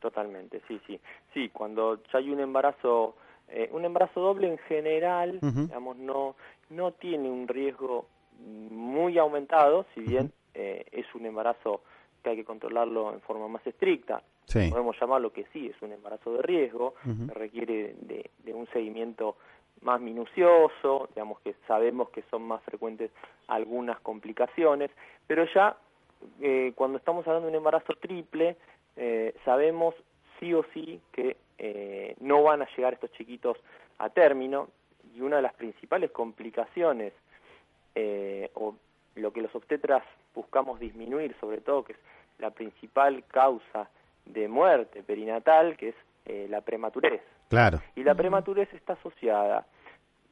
[0.00, 0.98] Totalmente, sí, sí.
[1.34, 3.14] Sí, cuando ya hay un embarazo,
[3.48, 6.34] eh, un embarazo doble en general, digamos, no,
[6.70, 8.06] no tiene un riesgo
[8.40, 11.82] muy aumentado, si bien eh, es un embarazo
[12.22, 14.22] que hay que controlarlo en forma más estricta.
[14.46, 14.68] Sí.
[14.70, 19.36] Podemos llamarlo que sí, es un embarazo de riesgo, que requiere de, de un seguimiento
[19.82, 23.10] más minucioso, digamos que sabemos que son más frecuentes
[23.48, 24.90] algunas complicaciones,
[25.26, 25.76] pero ya
[26.40, 28.56] eh, cuando estamos hablando de un embarazo triple,
[28.96, 29.94] eh, sabemos
[30.38, 33.56] sí o sí que eh, no van a llegar estos chiquitos
[33.98, 34.68] a término
[35.14, 37.12] y una de las principales complicaciones
[37.94, 38.74] eh, o
[39.16, 40.02] lo que los obstetras
[40.34, 41.98] buscamos disminuir sobre todo que es
[42.38, 43.88] la principal causa
[44.26, 45.94] de muerte perinatal que es
[46.26, 47.80] eh, la prematurez Claro.
[47.96, 49.66] y la prematurez está asociada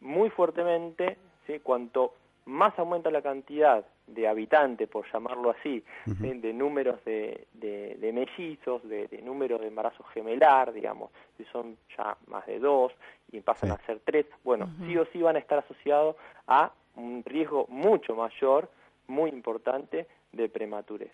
[0.00, 1.58] muy fuertemente, ¿sí?
[1.60, 2.14] cuanto
[2.46, 8.82] más aumenta la cantidad de habitantes, por llamarlo así, de números de, de, de mellizos,
[8.88, 12.92] de, de número de embarazo gemelar, digamos, si son ya más de dos
[13.30, 13.76] y pasan Sí.
[13.78, 16.16] a ser tres, bueno, sí o sí van a estar asociados
[16.48, 18.68] a un riesgo mucho mayor,
[19.10, 21.12] muy importante, de prematurez.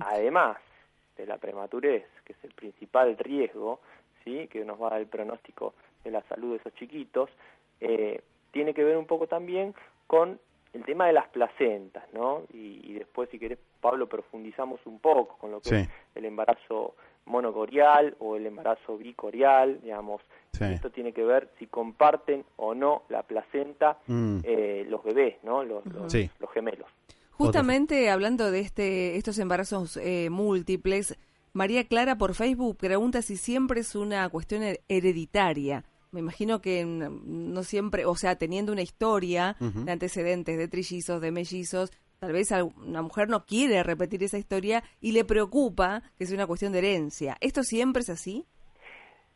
[0.00, 0.56] Además
[1.16, 3.80] de la prematurez, que es el principal riesgo,
[4.24, 4.48] ¿sí?
[4.48, 5.74] que nos va a dar el pronóstico
[6.04, 7.28] de la salud de esos chiquitos,
[7.80, 8.22] eh,
[8.52, 9.74] tiene que ver un poco también
[10.06, 10.38] con
[10.72, 12.42] el tema de las placentas, ¿no?
[12.52, 15.74] Y, y después, si querés, Pablo, profundizamos un poco con lo que Sí.
[15.76, 16.94] es el embarazo
[17.26, 20.22] monocorial o el embarazo bicorial, digamos.
[20.52, 20.64] Sí.
[20.64, 24.38] Esto tiene que ver si comparten o no la placenta Mm.
[24.44, 25.62] eh, los bebés, ¿no?
[25.64, 26.30] Los, los- Sí.
[26.40, 26.88] los gemelos.
[27.46, 31.16] Justamente hablando de este estos embarazos eh, múltiples,
[31.52, 35.84] María Clara por Facebook pregunta si siempre es una cuestión her- hereditaria.
[36.10, 41.30] Me imagino que no siempre, o sea, teniendo una historia de antecedentes de trillizos, de
[41.32, 46.36] mellizos, tal vez una mujer no quiere repetir esa historia y le preocupa que sea
[46.36, 47.36] una cuestión de herencia.
[47.40, 48.44] ¿Esto siempre es así?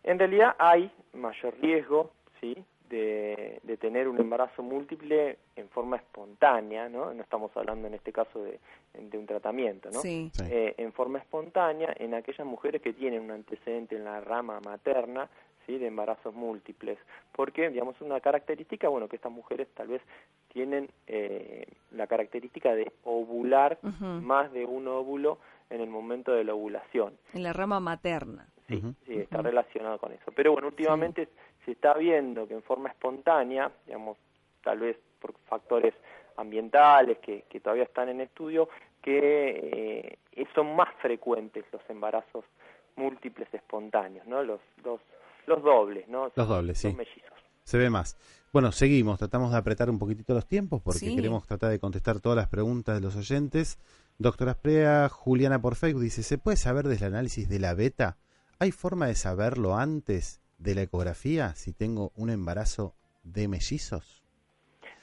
[0.04, 2.54] En realidad hay mayor riesgo, ¿sí?
[2.88, 7.12] De, de tener un embarazo múltiple en forma espontánea, ¿no?
[7.12, 8.60] No estamos hablando en este caso de,
[8.94, 10.00] de un tratamiento, ¿no?
[10.00, 10.30] Sí.
[10.32, 10.44] Sí.
[10.48, 15.28] Eh, en forma espontánea en aquellas mujeres que tienen un antecedente en la rama materna,
[15.66, 15.78] ¿sí?
[15.78, 16.98] De embarazos múltiples.
[17.32, 20.02] Porque, digamos, una característica, bueno, que estas mujeres tal vez
[20.52, 25.38] tienen eh, la característica de ovular más de un óvulo
[25.70, 27.14] en el momento de la ovulación.
[27.34, 28.48] En la rama materna.
[28.68, 30.32] Sí, sí, está relacionado con eso.
[30.34, 31.28] Pero bueno, últimamente
[31.64, 34.16] se está viendo que en forma espontánea, digamos,
[34.64, 35.94] tal vez por factores
[36.36, 38.68] ambientales que, que todavía están en estudio,
[39.02, 42.44] que eh, son más frecuentes los embarazos
[42.96, 44.42] múltiples espontáneos, ¿no?
[44.42, 45.00] Los, los,
[45.46, 46.30] los dobles, ¿no?
[46.34, 46.88] Los dobles, sí.
[46.88, 47.32] Los mellizos.
[47.62, 48.16] Se ve más.
[48.52, 51.14] Bueno, seguimos, tratamos de apretar un poquitito los tiempos porque Sí.
[51.16, 53.78] queremos tratar de contestar todas las preguntas de los oyentes.
[54.18, 58.16] Doctora Sprea, Juliana por Facebook dice, ¿se puede saber desde el análisis de la beta?
[58.58, 64.24] ¿Hay forma de saberlo antes de la ecografía si tengo un embarazo de mellizos?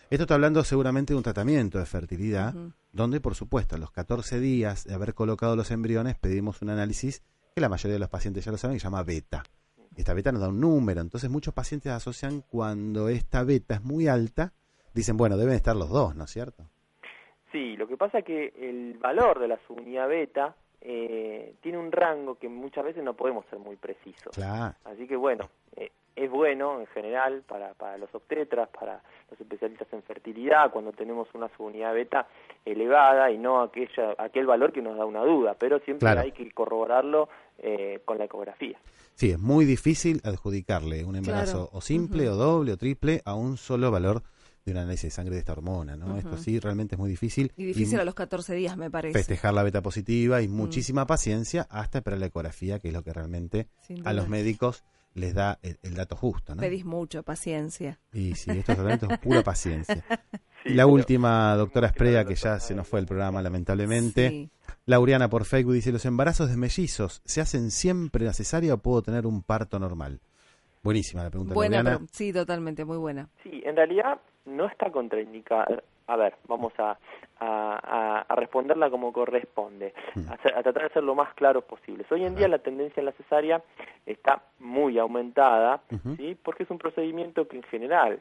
[0.10, 2.56] Esto está hablando seguramente de un tratamiento de fertilidad,
[2.92, 7.22] donde por supuesto a los 14 días de haber colocado los embriones pedimos un análisis
[7.54, 9.44] que la mayoría de los pacientes ya lo saben, que se llama beta.
[9.96, 14.08] Esta beta nos da un número, entonces muchos pacientes asocian cuando esta beta es muy
[14.08, 14.54] alta,
[14.96, 16.68] dicen, bueno, deben estar los dos, ¿no es cierto?
[17.52, 20.56] Sí, lo que pasa es que el valor de la subunidad beta
[20.86, 24.36] eh, tiene un rango que muchas veces no podemos ser muy precisos.
[24.36, 24.76] Claro.
[24.84, 29.88] Así que bueno, eh, es bueno en general para, para los obstetras, para los especialistas
[29.94, 32.28] en fertilidad, cuando tenemos una subunidad beta
[32.66, 36.22] elevada y no aquella, aquel valor que nos da una duda, pero siempre Claro.
[36.22, 37.30] hay que corroborarlo
[37.60, 38.78] eh, con la ecografía.
[39.16, 41.70] Sí, es muy difícil adjudicarle un embarazo Claro.
[41.72, 44.22] o simple o doble o triple a un solo valor
[44.66, 46.18] de un análisis de sangre de esta hormona, ¿no?
[46.18, 47.52] Esto sí realmente es muy difícil.
[47.58, 49.18] Y difícil Y a los 14 días, me parece.
[49.18, 50.44] festejar la beta positiva Mm.
[50.44, 53.68] y muchísima paciencia hasta esperar la ecografía, que es lo que realmente
[54.06, 54.84] a los médicos
[55.16, 56.62] les da el, el dato justo, ¿no?
[56.62, 58.00] Pedís mucho, paciencia.
[58.14, 60.04] Y sí, estos tratamientos es pura paciencia.
[60.64, 64.30] Sí, y la última, doctora Esprea, que ya se nos fue el programa, lamentablemente.
[64.30, 64.50] Sí.
[64.86, 69.02] Lauriana por Facebook dice, ¿los embarazos de mellizos se hacen siempre a cesárea o puedo
[69.04, 70.22] tener un parto normal?
[70.84, 71.98] Buenísima la pregunta, Buena, Lauriana.
[72.00, 73.30] pero- sí, totalmente, muy buena.
[73.42, 75.82] Sí, en realidad no está contraindicada.
[76.08, 76.98] A ver, vamos a,
[77.40, 77.80] a,
[78.20, 79.94] a- a responderla como corresponde,
[80.28, 82.12] a, hacer- a tratar de ser lo más claros posibles.
[82.12, 83.64] Hoy en día la tendencia en la cesárea
[84.06, 85.82] está muy aumentada.
[86.18, 86.38] ¿sí?
[86.44, 88.20] porque es un procedimiento que en general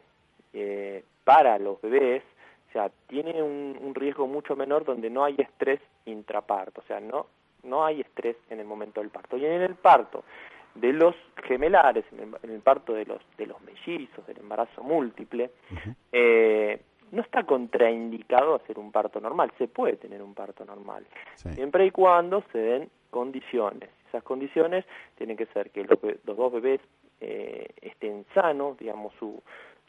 [0.53, 2.23] eh, para los bebés,
[2.69, 7.01] o sea, tiene un, un riesgo mucho menor donde no hay estrés intraparto, o sea,
[7.01, 7.27] no,
[7.65, 9.37] no hay estrés en el momento del parto.
[9.37, 10.23] Y en el parto
[10.75, 11.14] de los
[11.45, 15.51] gemelares, en el, en el parto de los, de los mellizos, del embarazo múltiple,
[16.12, 21.05] eh, no está contraindicado hacer un parto normal, se puede tener un parto normal,
[21.35, 21.51] Sí.
[21.51, 23.91] siempre y cuando se den condiciones.
[24.09, 24.85] Esas condiciones
[25.16, 26.81] tienen que ser que los dos bebés
[27.20, 29.43] eh, estén sanos, digamos, su,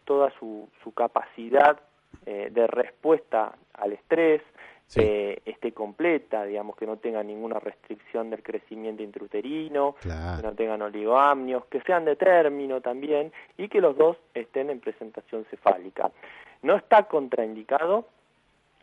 [0.06, 1.80] toda su, su capacidad
[2.26, 4.42] eh, de respuesta al estrés
[4.88, 5.00] Sí.
[5.02, 10.42] eh, esté completa, digamos, que no tenga ninguna restricción del crecimiento intrauterino, Claro.
[10.42, 14.80] que no tengan oligoamnios, que sean de término también y que los dos estén en
[14.80, 16.12] presentación cefálica.
[16.62, 18.06] No está contraindicado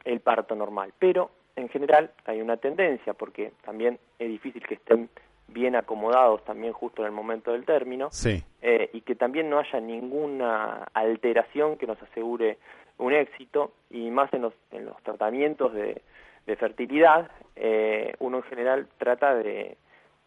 [0.05, 5.09] el parto normal, pero en general hay una tendencia porque también es difícil que estén
[5.49, 8.43] bien acomodados también justo en el momento del término Sí.
[8.63, 12.59] eh, y que también no haya ninguna alteración que nos asegure
[13.01, 16.03] un éxito y más en los, en los tratamientos de,
[16.47, 19.77] de fertilidad, eh, uno en general trata de,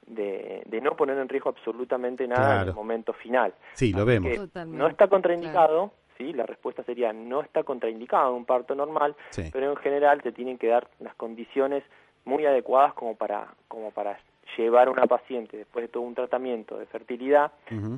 [0.07, 3.53] de, de no poner en riesgo absolutamente nada en el momento final.
[3.73, 4.49] Sí, lo Así vemos.
[4.67, 6.33] no está contraindicado, ¿sí?
[6.33, 9.49] la respuesta sería no está contraindicado un parto normal, Sí.
[9.53, 11.83] pero en general te tienen que dar las condiciones
[12.25, 14.17] muy adecuadas como para, como para
[14.57, 17.51] llevar a una paciente después de todo un tratamiento de fertilidad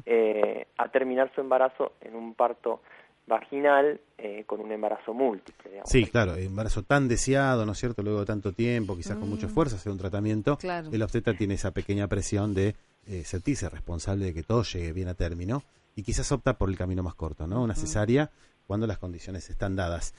[0.05, 2.82] eh, a terminar su embarazo en un parto
[3.28, 5.69] vaginal eh, con un embarazo múltiple.
[5.69, 5.89] digamos.
[5.89, 8.03] Sí, claro, embarazo tan deseado, ¿no es cierto?
[8.03, 10.57] Luego de tanto tiempo, quizás con mucho esfuerzo, hacer un tratamiento.
[10.57, 10.89] Claro.
[10.91, 12.76] El obstetra tiene esa pequeña presión de
[13.07, 15.63] eh, sentirse responsable de que todo llegue bien a término
[15.95, 17.63] y quizás opta por el camino más corto, ¿no?
[17.63, 18.32] Una cesárea
[18.67, 20.13] cuando las condiciones están dadas.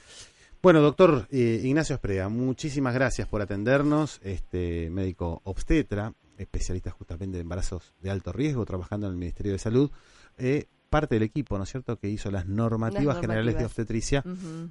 [0.61, 7.41] Bueno, doctor eh, Ignacio Esprea, muchísimas gracias por atendernos, este médico obstetra, especialista justamente en
[7.41, 9.91] embarazos de alto riesgo, trabajando en el Ministerio de Salud,
[10.37, 14.23] eh, parte del equipo, ¿no es cierto?, que hizo las normativas, Las generales de obstetricia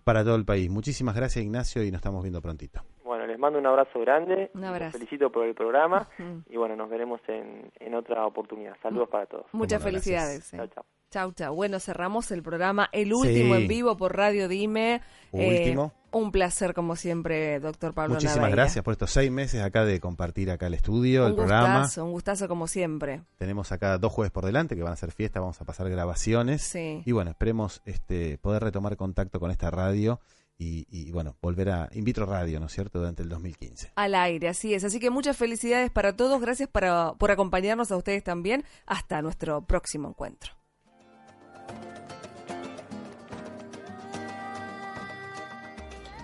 [0.04, 0.70] para todo el país.
[0.70, 2.82] Muchísimas gracias, Ignacio, y nos estamos viendo prontito.
[3.26, 4.92] Bueno, les mando un abrazo grande, Un los abrazo.
[4.98, 6.08] felicito por el programa
[6.48, 8.74] y bueno, nos veremos en, en otra oportunidad.
[8.82, 9.46] Saludos para todos.
[9.52, 10.54] Muchas Bueno, felicidades.
[10.54, 10.56] eh.
[10.58, 10.84] Chao, chao.
[11.10, 11.54] Chau, chau.
[11.54, 13.62] Bueno, cerramos el programa, el último Sí.
[13.62, 15.00] en vivo por Radio Dime.
[15.32, 15.92] Eh, Último.
[16.12, 18.56] un placer, como siempre, doctor Pablo Muchísimas Naveira.
[18.62, 21.78] gracias por estos seis meses acá de compartir acá el estudio, Un el programa.
[21.80, 23.22] gustazo, un gustazo como siempre.
[23.38, 26.62] Tenemos acá dos jueves por delante que van a ser fiesta, vamos a pasar grabaciones.
[26.62, 27.02] Sí.
[27.04, 30.20] Y bueno, esperemos este, poder retomar contacto con esta radio
[30.58, 33.92] y, y, bueno, volver a In Vitro Radio, ¿no es cierto?, durante el 2015.
[33.94, 34.84] Al aire, así es.
[34.84, 36.40] Así que muchas felicidades para todos.
[36.40, 38.64] Gracias para, por acompañarnos a ustedes también.
[38.86, 40.52] Hasta nuestro próximo encuentro.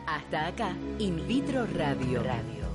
[0.06, 2.22] Hasta acá, In Vitro Radio.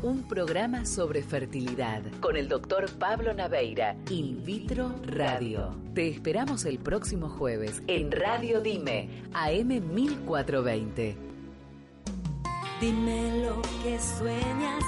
[0.03, 3.95] Un programa sobre fertilidad con el doctor Pablo Naveira.
[4.11, 5.75] In Vitro Radio.
[5.95, 11.26] Te esperamos el próximo jueves en Radio Dime, AM 1420.
[12.79, 14.83] Dime lo que sueñas